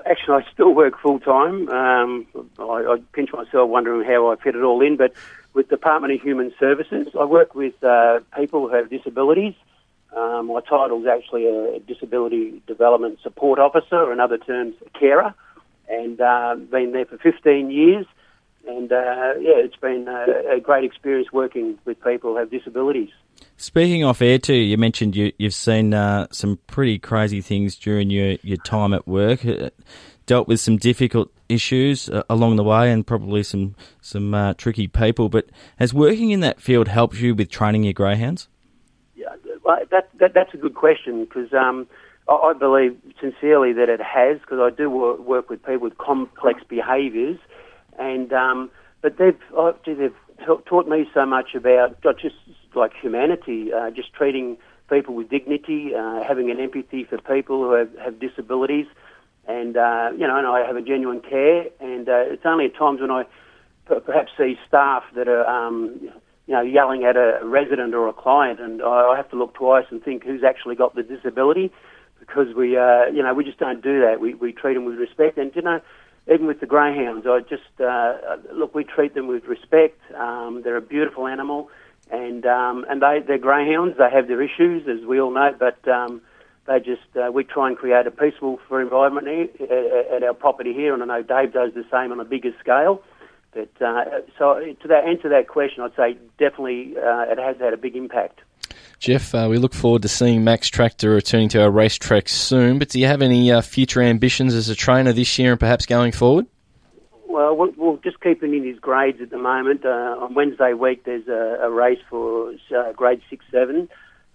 Actually, 0.06 0.44
I 0.44 0.52
still 0.52 0.74
work 0.74 0.98
full 1.00 1.20
time. 1.20 1.68
Um, 1.68 2.26
I, 2.58 2.62
I, 2.62 2.96
pinch 3.12 3.32
myself 3.32 3.68
wondering 3.68 4.06
how 4.08 4.30
I 4.32 4.36
fit 4.36 4.54
it 4.54 4.62
all 4.62 4.80
in, 4.80 4.96
but 4.96 5.12
with 5.52 5.68
Department 5.68 6.14
of 6.14 6.20
Human 6.20 6.52
Services, 6.58 7.08
I 7.18 7.24
work 7.24 7.54
with 7.54 7.82
uh, 7.84 8.20
people 8.36 8.68
who 8.68 8.74
have 8.74 8.90
disabilities. 8.90 9.54
Um, 10.16 10.46
my 10.46 10.60
title 10.60 11.00
is 11.00 11.06
actually 11.06 11.46
a 11.46 11.80
Disability 11.80 12.62
Development 12.66 13.18
Support 13.22 13.58
Officer, 13.58 14.12
in 14.12 14.20
other 14.20 14.38
terms, 14.38 14.74
a 14.86 14.98
carer, 14.98 15.34
and 15.88 16.20
uh, 16.20 16.56
been 16.70 16.92
there 16.92 17.04
for 17.04 17.18
15 17.18 17.70
years. 17.70 18.06
And 18.66 18.90
uh, 18.90 19.34
yeah, 19.40 19.56
it's 19.56 19.76
been 19.76 20.08
a, 20.08 20.56
a 20.56 20.60
great 20.60 20.84
experience 20.84 21.32
working 21.32 21.78
with 21.84 22.02
people 22.02 22.32
who 22.32 22.36
have 22.38 22.50
disabilities. 22.50 23.10
Speaking 23.56 24.04
off 24.04 24.20
air 24.20 24.38
too, 24.38 24.54
you 24.54 24.76
mentioned 24.76 25.14
you, 25.14 25.32
you've 25.38 25.54
seen 25.54 25.94
uh, 25.94 26.26
some 26.32 26.58
pretty 26.66 26.98
crazy 26.98 27.40
things 27.40 27.76
during 27.76 28.10
your, 28.10 28.36
your 28.42 28.56
time 28.58 28.92
at 28.92 29.06
work. 29.06 29.44
Uh, 29.44 29.70
dealt 30.26 30.48
with 30.48 30.60
some 30.60 30.76
difficult 30.76 31.30
issues 31.48 32.08
uh, 32.08 32.22
along 32.30 32.56
the 32.56 32.64
way, 32.64 32.90
and 32.90 33.06
probably 33.06 33.42
some 33.42 33.74
some 34.00 34.34
uh, 34.34 34.54
tricky 34.54 34.86
people. 34.88 35.28
But 35.28 35.46
has 35.78 35.92
working 35.94 36.30
in 36.30 36.40
that 36.40 36.60
field 36.60 36.88
helped 36.88 37.16
you 37.16 37.34
with 37.34 37.50
training 37.50 37.84
your 37.84 37.92
greyhounds? 37.92 38.48
Yeah, 39.14 39.34
that, 39.90 40.08
that 40.18 40.34
that's 40.34 40.54
a 40.54 40.56
good 40.56 40.74
question 40.74 41.24
because 41.24 41.52
um, 41.52 41.86
I, 42.28 42.34
I, 42.34 42.52
believe 42.52 42.96
sincerely 43.20 43.72
that 43.74 43.88
it 43.88 44.00
has 44.00 44.40
because 44.40 44.58
I 44.60 44.74
do 44.74 44.90
work, 44.90 45.20
work, 45.20 45.50
with 45.50 45.62
people 45.62 45.80
with 45.80 45.98
complex 45.98 46.62
behaviours, 46.68 47.38
and 47.98 48.32
um, 48.32 48.70
but 49.02 49.18
they've 49.18 49.38
oh, 49.56 49.74
they've 49.86 50.14
taught 50.66 50.88
me 50.88 51.08
so 51.14 51.26
much 51.26 51.54
about 51.54 52.02
just 52.20 52.36
like 52.76 52.92
humanity, 53.00 53.72
uh, 53.72 53.90
just 53.90 54.12
treating 54.12 54.56
people 54.88 55.14
with 55.14 55.30
dignity, 55.30 55.94
uh, 55.94 56.22
having 56.22 56.50
an 56.50 56.60
empathy 56.60 57.04
for 57.04 57.18
people 57.18 57.62
who 57.62 57.72
have, 57.72 57.90
have 57.98 58.20
disabilities, 58.20 58.86
and 59.46 59.76
uh, 59.76 60.10
you 60.12 60.26
know, 60.26 60.36
and 60.36 60.46
I 60.46 60.66
have 60.66 60.76
a 60.76 60.82
genuine 60.82 61.20
care. 61.20 61.66
And 61.80 62.08
uh, 62.08 62.32
it's 62.32 62.44
only 62.44 62.66
at 62.66 62.76
times 62.76 63.00
when 63.00 63.10
I 63.10 63.24
p- 63.88 64.00
perhaps 64.04 64.32
see 64.36 64.56
staff 64.66 65.04
that 65.14 65.28
are, 65.28 65.46
um, 65.46 65.98
you 66.46 66.54
know, 66.54 66.62
yelling 66.62 67.04
at 67.04 67.16
a 67.16 67.40
resident 67.42 67.94
or 67.94 68.08
a 68.08 68.12
client, 68.12 68.60
and 68.60 68.82
I, 68.82 69.16
have 69.16 69.30
to 69.30 69.36
look 69.36 69.54
twice 69.54 69.86
and 69.90 70.02
think 70.02 70.24
who's 70.24 70.44
actually 70.44 70.76
got 70.76 70.94
the 70.94 71.02
disability, 71.02 71.72
because 72.20 72.54
we, 72.54 72.76
uh, 72.76 73.06
you 73.06 73.22
know, 73.22 73.34
we 73.34 73.44
just 73.44 73.58
don't 73.58 73.82
do 73.82 74.00
that. 74.00 74.20
We 74.20 74.34
we 74.34 74.52
treat 74.52 74.74
them 74.74 74.84
with 74.84 74.96
respect, 74.96 75.38
and 75.38 75.54
you 75.54 75.62
know. 75.62 75.80
Even 76.26 76.46
with 76.46 76.58
the 76.58 76.64
greyhounds, 76.64 77.26
I 77.26 77.40
just 77.40 77.68
uh, 77.78 78.14
look. 78.50 78.74
We 78.74 78.82
treat 78.82 79.12
them 79.12 79.26
with 79.26 79.44
respect. 79.44 80.00
Um, 80.14 80.62
they're 80.64 80.78
a 80.78 80.80
beautiful 80.80 81.26
animal 81.26 81.68
and 82.10 82.44
um, 82.46 82.84
and 82.88 83.02
they 83.02 83.20
they're 83.26 83.38
greyhounds. 83.38 83.96
They 83.98 84.10
have 84.10 84.28
their 84.28 84.42
issues, 84.42 84.86
as 84.88 85.06
we 85.06 85.20
all 85.20 85.30
know, 85.30 85.54
but 85.58 85.86
um, 85.88 86.20
they 86.66 86.78
just 86.80 87.02
uh, 87.16 87.30
we 87.32 87.44
try 87.44 87.68
and 87.68 87.76
create 87.76 88.06
a 88.06 88.10
peaceful 88.10 88.58
for 88.68 88.80
environment 88.80 89.26
here, 89.26 89.48
uh, 89.60 90.16
at 90.16 90.22
our 90.22 90.34
property 90.34 90.72
here, 90.72 90.94
and 90.94 91.02
I 91.02 91.06
know 91.06 91.22
Dave 91.22 91.52
does 91.52 91.74
the 91.74 91.84
same 91.90 92.12
on 92.12 92.20
a 92.20 92.24
bigger 92.24 92.52
scale. 92.60 93.02
But 93.52 93.70
uh, 93.80 94.04
so 94.38 94.60
to 94.82 94.88
that 94.88 95.04
answer 95.04 95.28
that 95.28 95.48
question, 95.48 95.84
I'd 95.84 95.94
say 95.94 96.18
definitely 96.38 96.96
uh, 96.96 97.26
it 97.30 97.38
has 97.38 97.56
had 97.58 97.72
a 97.72 97.76
big 97.76 97.96
impact. 97.96 98.40
Jeff, 98.98 99.34
uh, 99.34 99.46
we 99.50 99.58
look 99.58 99.74
forward 99.74 100.02
to 100.02 100.08
seeing 100.08 100.44
Max 100.44 100.68
Tractor 100.68 101.10
returning 101.10 101.48
to 101.50 101.62
our 101.62 101.70
racetracks 101.70 102.30
soon. 102.30 102.78
But 102.78 102.88
do 102.88 102.98
you 102.98 103.06
have 103.06 103.22
any 103.22 103.52
uh, 103.52 103.60
future 103.60 104.00
ambitions 104.00 104.54
as 104.54 104.68
a 104.68 104.74
trainer 104.74 105.12
this 105.12 105.38
year 105.38 105.52
and 105.52 105.60
perhaps 105.60 105.86
going 105.86 106.12
forward? 106.12 106.46
Well, 107.34 107.72
we'll 107.76 107.96
just 107.96 108.20
keep 108.20 108.44
him 108.44 108.54
in 108.54 108.64
his 108.64 108.78
grades 108.78 109.20
at 109.20 109.30
the 109.30 109.38
moment. 109.38 109.84
Uh, 109.84 110.16
on 110.20 110.34
Wednesday 110.34 110.72
week, 110.72 111.02
there's 111.02 111.26
a, 111.26 111.58
a 111.62 111.68
race 111.68 111.98
for 112.08 112.54
uh, 112.70 112.92
grade 112.92 113.22
six, 113.28 113.44
seven, 113.50 113.88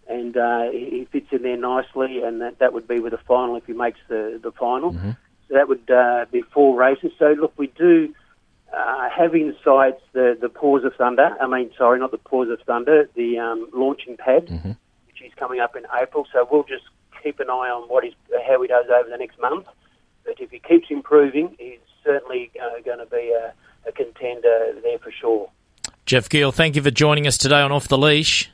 and 0.09 0.35
uh, 0.35 0.69
he 0.69 1.07
fits 1.09 1.27
in 1.31 1.43
there 1.43 1.55
nicely. 1.55 2.21
And 2.21 2.41
that, 2.41 2.59
that 2.59 2.73
would 2.73 2.89
be 2.89 2.99
with 2.99 3.13
a 3.13 3.17
final 3.19 3.55
if 3.55 3.65
he 3.65 3.71
makes 3.71 4.01
the 4.09 4.37
the 4.43 4.51
final. 4.51 4.91
Mm-hmm. 4.91 5.11
So 5.47 5.53
that 5.53 5.69
would 5.69 5.89
uh, 5.89 6.25
be 6.29 6.41
four 6.41 6.77
races. 6.77 7.13
So 7.17 7.27
look, 7.39 7.53
we 7.57 7.67
do 7.67 8.13
uh, 8.75 9.09
have 9.09 9.33
in 9.33 9.55
sights 9.63 10.01
the 10.11 10.37
the 10.39 10.49
Paws 10.49 10.83
of 10.83 10.93
Thunder. 10.95 11.37
I 11.39 11.47
mean, 11.47 11.71
sorry, 11.77 11.99
not 11.99 12.11
the 12.11 12.17
Paws 12.17 12.49
of 12.49 12.59
Thunder, 12.65 13.09
the 13.15 13.39
um, 13.39 13.69
launching 13.73 14.17
pad, 14.17 14.47
mm-hmm. 14.47 14.71
which 15.07 15.21
is 15.25 15.31
coming 15.37 15.61
up 15.61 15.77
in 15.77 15.85
April. 15.97 16.27
So 16.33 16.45
we'll 16.51 16.63
just 16.63 16.83
keep 17.23 17.39
an 17.39 17.49
eye 17.49 17.69
on 17.69 17.87
what 17.87 18.03
he's 18.03 18.13
how 18.45 18.61
he 18.61 18.67
does 18.67 18.87
over 18.93 19.09
the 19.09 19.17
next 19.17 19.39
month. 19.39 19.67
But 20.25 20.41
if 20.41 20.51
he 20.51 20.59
keeps 20.59 20.87
improving, 20.91 21.55
he's 21.57 21.79
certainly 22.03 22.51
uh, 22.61 22.81
going 22.83 22.99
to 22.99 23.05
be 23.05 23.31
a, 23.31 23.53
a 23.87 23.91
contender 23.91 24.73
there 24.81 24.99
for 24.99 25.11
sure. 25.11 25.49
Jeff 26.05 26.29
Geall, 26.29 26.51
thank 26.51 26.75
you 26.75 26.81
for 26.81 26.91
joining 26.91 27.27
us 27.27 27.37
today 27.37 27.61
on 27.61 27.71
Off 27.71 27.87
the 27.87 27.97
Leash. 27.97 28.49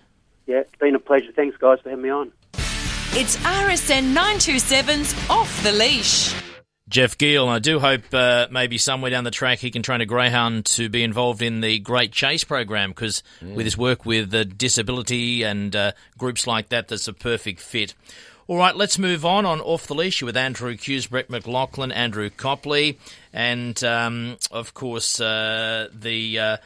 Yeah, 0.46 0.60
it's 0.60 0.76
been 0.80 0.96
a 0.96 1.00
pleasure. 1.00 1.32
Thanks, 1.36 1.58
guys, 1.58 1.80
for 1.82 1.90
having 1.90 2.04
me 2.04 2.10
on. 2.10 2.32
It's 3.18 3.38
RSN 3.38 4.14
927's 4.14 5.30
Off 5.30 5.64
the 5.64 5.72
Leash. 5.72 6.36
Jeff 6.88 7.18
Geall, 7.18 7.50
I 7.50 7.58
do 7.58 7.80
hope 7.80 8.14
uh, 8.14 8.48
maybe 8.52 8.78
somewhere 8.78 9.10
down 9.10 9.24
the 9.24 9.32
track 9.32 9.58
he 9.58 9.72
can 9.72 9.82
train 9.82 10.02
a 10.02 10.06
greyhound 10.06 10.66
to 10.66 10.88
be 10.88 11.02
involved 11.02 11.42
in 11.42 11.62
the 11.62 11.80
Great 11.80 12.12
Chase 12.12 12.44
program 12.44 12.92
because 12.92 13.24
with 13.42 13.66
his 13.66 13.76
work 13.76 14.06
with 14.06 14.34
uh, 14.36 14.44
disability 14.44 15.42
and 15.42 15.76
uh, 15.76 15.94
groups 16.18 16.46
like 16.46 16.70
that, 16.70 16.88
that's 16.88 17.08
a 17.08 17.14
perfect 17.14 17.60
fit. 17.60 17.96
All 18.48 18.58
right, 18.58 18.76
let's 18.76 19.00
move 19.00 19.26
on 19.26 19.44
on 19.44 19.60
Off 19.60 19.88
the 19.88 19.96
Leash 19.96 20.22
with 20.22 20.38
Andrew 20.38 20.76
Kuuse, 20.76 21.10
Brett 21.10 21.32
McLaughlin, 21.32 21.92
Andrew 21.92 22.30
Copley, 22.30 23.00
and 23.34 23.84
um, 23.84 24.38
of 24.52 24.74
course 24.74 25.20
uh, 25.20 25.88
the. 25.92 26.40
Uh, 26.40 26.58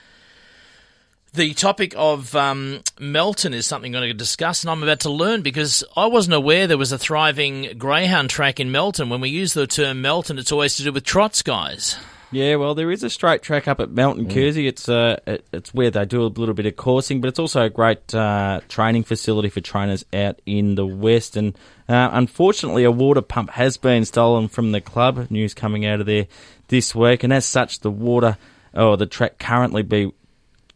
the 1.32 1.54
topic 1.54 1.94
of 1.96 2.36
um, 2.36 2.82
Melton 3.00 3.54
is 3.54 3.68
something 3.68 3.96
I'm 3.96 4.02
going 4.02 4.10
to 4.10 4.18
discuss, 4.18 4.64
and 4.64 4.72
I'm 4.72 4.82
about 4.82 5.02
to 5.02 5.12
learn 5.12 5.44
because 5.44 5.84
I 5.96 6.08
wasn't 6.08 6.34
aware 6.34 6.66
there 6.66 6.76
was 6.76 6.92
a 6.92 6.98
thriving 6.98 7.78
greyhound 7.78 8.32
track 8.32 8.60
in 8.60 8.72
Melton. 8.72 9.10
When 9.10 9.22
we 9.22 9.30
use 9.30 9.54
the 9.54 9.68
term 9.68 10.02
Melton, 10.02 10.40
it's 10.40 10.52
always 10.52 10.76
to 10.78 10.84
do 10.84 10.92
with 10.92 11.04
trots, 11.04 11.44
guys. 11.44 11.98
Yeah, 12.32 12.56
well, 12.58 12.76
there 12.76 12.92
is 12.92 13.04
a 13.04 13.10
straight 13.10 13.42
track 13.42 13.68
up 13.68 13.80
at 13.80 13.90
Melton 13.90 14.30
Kersey. 14.30 14.68
It's 14.68 14.88
uh, 14.88 15.20
it- 15.26 15.46
it's 15.52 15.74
where 15.74 15.90
they 15.90 16.06
do 16.06 16.22
a 16.22 16.28
little 16.28 16.54
bit 16.54 16.68
of 16.68 16.76
coursing, 16.76 17.22
but 17.22 17.28
it's 17.28 17.40
also 17.40 17.64
a 17.64 17.70
great 17.70 18.14
uh, 18.14 18.62
training 18.70 19.04
facility 19.04 19.50
for 19.50 19.62
trainers 19.62 20.06
out 20.14 20.40
in 20.46 20.76
the 20.76 20.86
west. 20.86 21.36
And 21.36 21.58
uh, 21.88 22.10
unfortunately, 22.12 22.84
a 22.84 22.92
water 22.92 23.22
pump 23.24 23.50
has 23.52 23.78
been 23.78 24.06
stolen 24.06 24.48
from 24.48 24.72
the 24.74 24.82
club. 24.82 25.28
News 25.32 25.56
coming 25.56 25.88
out 25.88 26.02
of 26.02 26.06
there 26.06 26.28
this 26.68 26.94
week, 26.94 27.24
and 27.24 27.34
as 27.34 27.46
such, 27.46 27.80
the 27.80 27.90
water 27.92 28.38
or 28.76 28.96
the 28.96 29.08
track 29.08 29.40
currently 29.40 29.82
be 29.82 30.12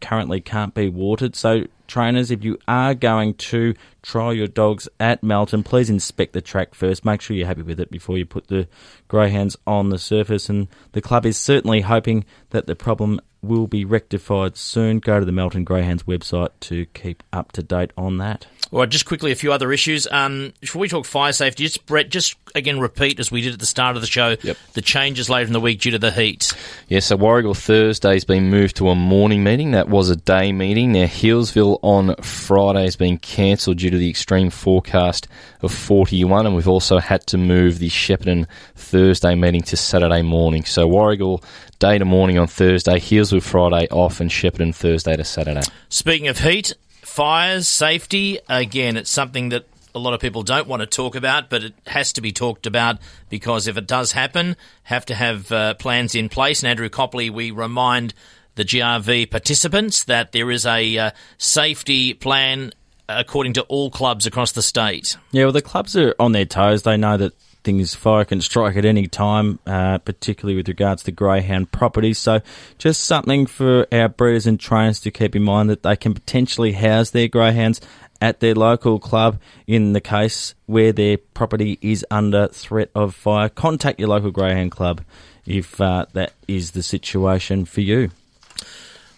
currently 0.02 0.42
can't 0.42 0.74
be 0.74 0.89
watered. 0.89 1.36
So, 1.36 1.66
trainers, 1.88 2.32
if 2.32 2.44
you 2.44 2.58
are 2.68 2.96
going 2.96 3.36
to 3.36 3.76
try 4.04 4.34
your 4.34 4.48
dogs 4.48 4.88
at 5.00 5.24
Melton, 5.24 5.63
please 5.63 5.89
inspect 5.89 6.34
the 6.34 6.42
track 6.42 6.76
first. 6.76 7.04
Make 7.04 7.22
sure 7.22 7.36
you're 7.36 7.48
happy 7.48 7.63
with 7.63 7.80
it 7.80 7.89
before 7.89 8.18
you 8.18 8.26
put 8.26 8.48
the 8.48 8.68
greyhounds 9.08 9.58
on 9.66 9.89
the 9.89 9.98
surface. 9.98 10.50
And 10.50 10.68
the 10.92 11.02
club 11.02 11.26
is 11.26 11.38
certainly 11.38 11.82
hoping 11.82 12.26
that 12.52 12.68
the 12.68 12.76
problem 12.76 13.20
will 13.42 13.68
be 13.68 13.86
rectified 13.86 14.58
soon. 14.58 15.00
Go 15.00 15.20
to 15.20 15.26
the 15.26 15.32
Melton 15.32 15.63
Greyhounds 15.63 16.04
website 16.04 16.50
to 16.62 16.86
keep 16.88 17.24
up 17.34 17.52
to 17.54 17.63
date 17.63 17.92
on 17.98 18.18
that. 18.18 18.48
All 18.72 18.80
right, 18.80 18.89
just 18.89 19.06
quickly, 19.06 19.32
a 19.32 19.36
few 19.36 19.52
other 19.54 19.72
issues. 19.72 20.08
Um, 20.10 20.54
before 20.60 20.80
we 20.80 20.88
talk 20.88 21.06
fire 21.06 21.34
safety, 21.34 21.66
just 21.66 21.86
Brett, 21.86 22.10
just 22.10 22.36
again 22.56 22.80
repeat 22.80 23.20
as 23.20 23.32
we 23.32 23.42
did 23.42 23.54
at 23.54 23.60
the 23.60 23.68
start 23.68 23.96
of 23.96 24.02
the 24.02 24.08
show. 24.08 24.36
Yep. 24.42 24.58
The 24.74 24.82
changes 24.82 25.30
later 25.30 25.46
in 25.48 25.54
the 25.54 25.60
week 25.60 25.82
due 25.82 25.92
to 25.92 26.00
the 26.00 26.12
heat. 26.12 26.54
Yeah, 26.88 27.00
so 27.00 27.18
Warragul 27.18 27.56
Thursday's 27.56 28.24
been 28.24 28.50
moved 28.50 28.78
to 28.78 28.89
a 28.89 28.96
morning 28.96 29.44
meeting. 29.44 29.72
That 29.72 29.89
was 29.89 30.10
a 30.10 30.16
day 30.16 30.52
meeting. 30.52 30.94
Now, 30.94 31.06
Healesville 31.06 31.80
on 31.84 32.16
Friday 32.16 32.86
has 32.86 32.96
been 32.96 33.20
cancelled 33.20 33.78
due 33.78 33.92
to 33.93 33.99
the 33.99 34.10
extreme 34.10 34.49
forecast 34.49 35.27
of 35.62 35.71
41, 35.71 36.45
and 36.45 36.56
we've 36.56 36.67
also 36.67 36.99
had 36.99 37.25
to 37.27 37.38
move 37.38 37.79
the 37.79 37.89
Shepparton 37.89 38.47
Thursday 38.75 39.36
meeting 39.36 39.62
to 39.63 39.77
Saturday 39.77 40.21
morning. 40.21 40.65
So 40.65 40.88
Warragul 40.88 41.43
day 41.79 41.97
to 41.97 42.06
morning 42.06 42.39
on 42.39 42.47
Thursday, 42.47 42.99
Healesville 42.99 43.43
Friday 43.43 43.88
off, 43.89 44.19
and 44.19 44.29
Shepparton 44.29 44.73
Thursday 44.73 45.15
to 45.15 45.23
Saturday. 45.23 45.62
Speaking 45.89 46.27
of 46.27 46.39
heat, 46.39 46.73
fires, 47.01 47.67
safety, 47.67 48.39
again, 48.49 48.97
it's 48.97 49.12
something 49.12 49.49
that 49.49 49.67
a 49.93 49.99
lot 49.99 50.13
of 50.13 50.19
people 50.19 50.41
don't 50.41 50.67
want 50.67 50.82
to 50.82 50.88
talk 50.88 51.15
about, 51.15 51.49
but 51.49 51.63
it 51.63 51.73
has 51.86 52.13
to 52.13 52.21
be 52.21 52.32
talked 52.32 52.65
about 52.65 52.97
because 53.29 53.67
if 53.67 53.77
it 53.77 53.86
does 53.86 54.12
happen, 54.12 54.56
have 54.84 55.06
to 55.06 55.15
have 55.15 55.51
uh, 55.51 55.75
plans 55.75 56.15
in 56.15 56.29
place. 56.29 56.63
And 56.63 56.69
Andrew 56.69 56.89
Copley, 56.89 57.29
we 57.29 57.51
remind 57.51 58.13
the 58.56 58.65
GRV 58.65 59.29
participants 59.29 60.03
that 60.06 60.32
there 60.32 60.49
is 60.51 60.65
a 60.65 60.97
uh, 60.97 61.12
safety 61.38 62.13
plan 62.13 62.71
according 63.10 63.54
to 63.54 63.62
all 63.63 63.89
clubs 63.89 64.26
across 64.26 64.52
the 64.52 64.62
state. 64.62 65.18
Yeah, 65.32 65.46
well, 65.46 65.52
the 65.52 65.62
clubs 65.62 65.96
are 65.96 66.16
on 66.20 66.32
their 66.32 66.46
toes. 66.46 66.84
They 66.84 66.98
know 66.98 67.18
that 67.18 67.34
things 67.63 67.96
fire 67.96 68.26
can 68.26 68.42
strike 68.42 68.76
at 68.76 68.86
any 68.86 69.08
time, 69.08 69.60
uh, 69.66 69.98
particularly 70.00 70.56
with 70.56 70.68
regards 70.68 71.04
to 71.04 71.12
greyhound 71.12 71.72
properties. 71.72 72.18
So, 72.20 72.42
just 72.78 73.04
something 73.04 73.46
for 73.46 73.88
our 73.92 74.10
breeders 74.10 74.48
and 74.48 74.60
trainers 74.60 75.00
to 75.02 75.12
keep 75.12 75.36
in 75.36 75.44
mind 75.44 75.70
that 75.70 75.84
they 75.84 75.96
can 75.96 76.13
potentially 76.13 76.74
house 76.74 77.10
their 77.12 77.28
greyhounds 77.28 77.82
at 78.22 78.39
their 78.39 78.56
local 78.56 79.00
club 79.00 79.39
in 79.68 79.94
the 79.94 80.02
case 80.02 80.56
where 80.66 80.94
their 80.94 81.18
property 81.18 81.78
is 81.82 82.06
under 82.10 82.48
threat 82.48 82.89
of 82.96 83.13
fire. 83.13 83.50
Contact 83.50 84.00
your 84.00 84.10
local 84.10 84.32
greyhound 84.32 84.72
club 84.72 85.02
if 85.46 85.82
uh, 85.82 86.06
that 86.13 86.32
is 86.48 86.72
the 86.72 86.84
situation 86.84 87.66
for 87.66 87.82
you. 87.82 88.12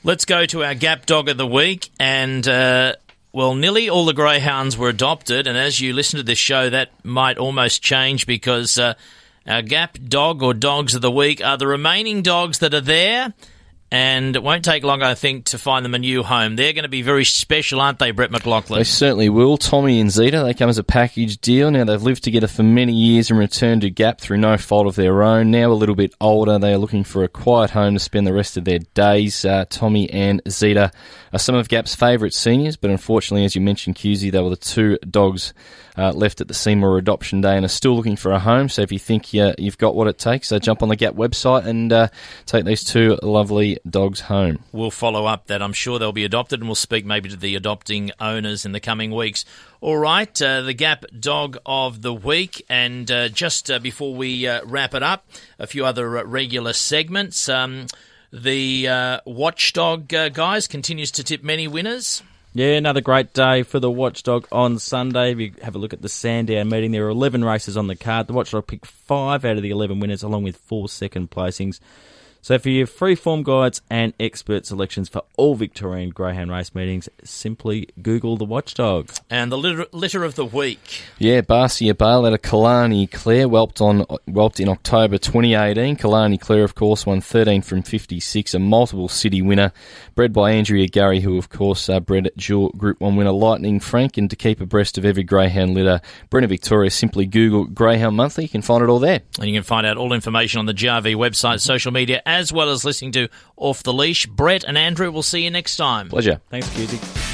Let's 0.03 0.25
go 0.25 0.45
to 0.47 0.63
our 0.63 0.75
Gap 0.75 1.05
Dog 1.05 1.29
of 1.29 1.37
the 1.37 1.47
Week. 1.47 1.89
And, 1.99 2.47
uh, 2.47 2.95
well, 3.35 3.53
nearly 3.53 3.89
all 3.89 4.05
the 4.05 4.13
greyhounds 4.13 4.77
were 4.77 4.87
adopted. 4.87 5.45
And 5.45 5.57
as 5.57 5.81
you 5.81 5.91
listen 5.91 6.15
to 6.15 6.23
this 6.23 6.37
show, 6.39 6.69
that 6.69 6.91
might 7.03 7.37
almost 7.37 7.83
change 7.83 8.25
because 8.25 8.77
uh, 8.77 8.93
our 9.45 9.61
Gap 9.61 9.97
Dog 10.07 10.41
or 10.41 10.53
Dogs 10.53 10.95
of 10.95 11.01
the 11.01 11.11
Week 11.11 11.43
are 11.43 11.57
the 11.57 11.67
remaining 11.67 12.21
dogs 12.21 12.59
that 12.59 12.73
are 12.73 12.79
there. 12.79 13.33
And 13.91 14.35
it 14.35 14.41
won't 14.41 14.65
take 14.65 14.83
long, 14.83 15.03
I 15.03 15.13
think, 15.13 15.45
to 15.45 15.59
find 15.59 15.85
them 15.85 15.93
a 15.93 15.99
new 15.99 16.23
home. 16.23 16.55
They're 16.55 16.73
going 16.73 16.83
to 16.83 16.89
be 16.89 17.03
very 17.03 17.23
special, 17.23 17.79
aren't 17.79 17.99
they, 17.99 18.11
Brett 18.11 18.31
McLaughlin? 18.31 18.79
They 18.79 18.83
certainly 18.83 19.29
will. 19.29 19.57
Tommy 19.57 19.99
and 20.01 20.09
Zeta, 20.11 20.43
they 20.43 20.55
come 20.55 20.69
as 20.69 20.79
a 20.79 20.83
package 20.83 21.37
deal. 21.37 21.69
Now, 21.69 21.85
they've 21.85 22.01
lived 22.01 22.23
together 22.23 22.47
for 22.47 22.63
many 22.63 22.93
years 22.93 23.29
and 23.29 23.37
returned 23.39 23.81
to 23.81 23.91
Gap 23.91 24.19
through 24.19 24.37
no 24.37 24.57
fault 24.57 24.87
of 24.87 24.95
their 24.95 25.21
own. 25.21 25.51
Now, 25.51 25.71
a 25.71 25.73
little 25.73 25.95
bit 25.95 26.15
older, 26.19 26.57
they 26.57 26.73
are 26.73 26.79
looking 26.79 27.03
for 27.03 27.23
a 27.23 27.29
quiet 27.29 27.69
home 27.69 27.93
to 27.93 27.99
spend 27.99 28.25
the 28.25 28.33
rest 28.33 28.57
of 28.57 28.65
their 28.65 28.79
days. 28.79 29.45
Uh, 29.45 29.65
Tommy 29.69 30.09
and 30.09 30.41
Zeta 30.49 30.91
are 31.31 31.39
some 31.39 31.55
of 31.55 31.69
Gap's 31.69 31.93
favourite 31.93 32.33
seniors, 32.33 32.77
but 32.77 32.89
unfortunately, 32.89 33.45
as 33.45 33.55
you 33.55 33.61
mentioned, 33.61 33.97
Cusey, 33.97 34.31
they 34.31 34.41
were 34.41 34.49
the 34.49 34.55
two 34.55 34.97
dogs 35.09 35.53
uh, 35.97 36.11
left 36.11 36.41
at 36.41 36.47
the 36.47 36.53
Seymour 36.53 36.97
Adoption 36.97 37.41
Day 37.41 37.55
and 37.55 37.65
are 37.65 37.69
still 37.69 37.95
looking 37.95 38.15
for 38.15 38.31
a 38.31 38.39
home. 38.39 38.69
So 38.69 38.81
if 38.81 38.91
you 38.91 38.99
think 38.99 39.33
uh, 39.35 39.53
you've 39.57 39.77
got 39.77 39.95
what 39.95 40.07
it 40.07 40.17
takes, 40.17 40.51
uh, 40.51 40.59
jump 40.59 40.83
on 40.83 40.89
the 40.89 40.95
Gap 40.95 41.15
website 41.15 41.65
and 41.65 41.91
uh, 41.91 42.07
take 42.45 42.65
these 42.65 42.83
two 42.83 43.17
lovely 43.21 43.79
dogs 43.89 44.21
home. 44.21 44.59
We'll 44.71 44.91
follow 44.91 45.25
up 45.25 45.47
that. 45.47 45.61
I'm 45.61 45.73
sure 45.73 45.99
they'll 45.99 46.11
be 46.11 46.25
adopted, 46.25 46.59
and 46.59 46.67
we'll 46.67 46.75
speak 46.75 47.05
maybe 47.05 47.29
to 47.29 47.37
the 47.37 47.55
adopting 47.55 48.11
owners 48.19 48.65
in 48.65 48.71
the 48.71 48.79
coming 48.79 49.11
weeks. 49.11 49.45
All 49.81 49.97
right, 49.97 50.41
uh, 50.41 50.61
the 50.61 50.73
Gap 50.73 51.05
Dog 51.19 51.57
of 51.65 52.01
the 52.01 52.13
Week. 52.13 52.65
And 52.69 53.09
uh, 53.09 53.29
just 53.29 53.69
uh, 53.69 53.79
before 53.79 54.15
we 54.15 54.47
uh, 54.47 54.61
wrap 54.65 54.93
it 54.93 55.03
up, 55.03 55.27
a 55.59 55.67
few 55.67 55.85
other 55.85 56.17
uh, 56.17 56.23
regular 56.23 56.73
segments. 56.73 57.47
Um, 57.49 57.87
the 58.33 58.87
uh, 58.87 59.19
Watchdog 59.25 60.09
guys 60.09 60.67
continues 60.67 61.11
to 61.11 61.23
tip 61.23 61.43
many 61.43 61.67
winners. 61.67 62.21
Yeah, 62.57 62.77
another 62.77 63.01
great 63.01 63.33
day 63.33 63.63
for 63.63 63.81
the 63.81 63.91
Watchdog 63.91 64.47
on 64.49 64.79
Sunday. 64.79 65.33
If 65.33 65.39
you 65.39 65.51
have 65.61 65.75
a 65.75 65.77
look 65.77 65.91
at 65.91 66.01
the 66.01 66.07
Sandown 66.07 66.69
meeting, 66.69 66.91
there 66.91 67.05
are 67.05 67.09
11 67.09 67.43
races 67.43 67.75
on 67.75 67.87
the 67.87 67.97
card. 67.97 68.27
The 68.27 68.33
Watchdog 68.33 68.65
picked 68.65 68.85
five 68.85 69.43
out 69.43 69.57
of 69.57 69.61
the 69.61 69.71
11 69.71 69.99
winners, 69.99 70.23
along 70.23 70.43
with 70.43 70.55
four 70.55 70.87
second 70.87 71.31
placings. 71.31 71.81
So 72.45 72.59
for 72.59 72.69
your 72.69 72.85
free 72.85 73.15
form 73.15 73.41
guides 73.41 73.81
and 73.89 74.13
expert 74.19 74.67
selections 74.67 75.09
for 75.09 75.23
all 75.35 75.55
Victorian 75.55 76.11
Greyhound 76.11 76.51
race 76.51 76.75
meetings, 76.75 77.09
simply 77.23 77.89
Google 77.99 78.37
the 78.37 78.45
Watchdog. 78.45 79.09
And 79.31 79.51
the 79.51 79.57
litter, 79.57 79.87
litter 79.91 80.23
of 80.23 80.35
the 80.35 80.45
week. 80.45 81.01
Yeah, 81.17 81.41
Barcia 81.41 81.97
Bale 81.97 82.27
out 82.27 82.33
of 82.33 82.43
Kalani 82.43 83.09
Clare 83.11 83.47
whelped 83.47 83.81
on 83.81 84.05
whelped 84.27 84.59
in 84.59 84.69
October 84.69 85.17
2018. 85.17 85.95
Kalani 85.95 86.39
Clare, 86.39 86.63
of 86.63 86.75
course, 86.75 87.03
won 87.03 87.19
13 87.19 87.63
from 87.63 87.81
56, 87.81 88.53
a 88.53 88.59
multiple 88.59 89.09
city 89.09 89.41
winner, 89.41 89.71
bred 90.13 90.31
by 90.31 90.51
Andrea 90.51 90.87
Gary, 90.87 91.21
who 91.21 91.39
of 91.39 91.49
course 91.49 91.89
uh, 91.89 91.99
bred 91.99 92.29
dual 92.37 92.69
Group 92.77 93.01
One 93.01 93.15
winner 93.15 93.31
Lightning 93.31 93.79
Frank. 93.79 94.19
And 94.19 94.29
to 94.29 94.35
keep 94.35 94.61
abreast 94.61 94.99
of 94.99 95.05
every 95.05 95.23
greyhound 95.23 95.73
litter, 95.73 95.99
Brenner 96.29 96.45
Victoria, 96.45 96.91
simply 96.91 97.25
Google 97.25 97.65
Greyhound 97.65 98.15
Monthly. 98.15 98.43
You 98.43 98.49
can 98.49 98.61
find 98.61 98.83
it 98.83 98.89
all 98.89 98.99
there. 98.99 99.21
And 99.39 99.47
you 99.47 99.55
can 99.55 99.63
find 99.63 99.87
out 99.87 99.97
all 99.97 100.13
information 100.13 100.59
on 100.59 100.67
the 100.67 100.75
GRV 100.75 101.15
website, 101.15 101.59
social 101.59 101.91
media, 101.91 102.21
as 102.35 102.51
well 102.53 102.69
as 102.69 102.85
listening 102.85 103.11
to 103.13 103.29
Off 103.57 103.83
the 103.83 103.93
Leash. 103.93 104.25
Brett 104.27 104.63
and 104.63 104.77
Andrew, 104.77 105.11
we'll 105.11 105.23
see 105.23 105.43
you 105.43 105.51
next 105.51 105.77
time. 105.77 106.09
Pleasure. 106.09 106.41
Thanks, 106.49 106.67
Cusie. 106.69 107.25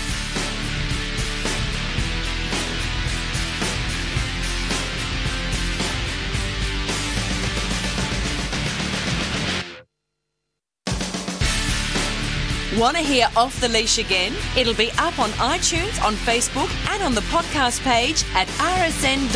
Want 12.79 12.95
to 12.95 13.03
hear 13.03 13.27
Off 13.35 13.59
the 13.59 13.67
Leash 13.67 13.97
again? 13.97 14.33
It'll 14.57 14.73
be 14.73 14.91
up 14.91 15.19
on 15.19 15.29
iTunes, 15.31 16.01
on 16.03 16.15
Facebook, 16.15 16.69
and 16.93 17.03
on 17.03 17.13
the 17.13 17.21
podcast 17.21 17.81
page 17.83 18.23
at 18.33 18.47
rsn.net.au. 18.47 19.31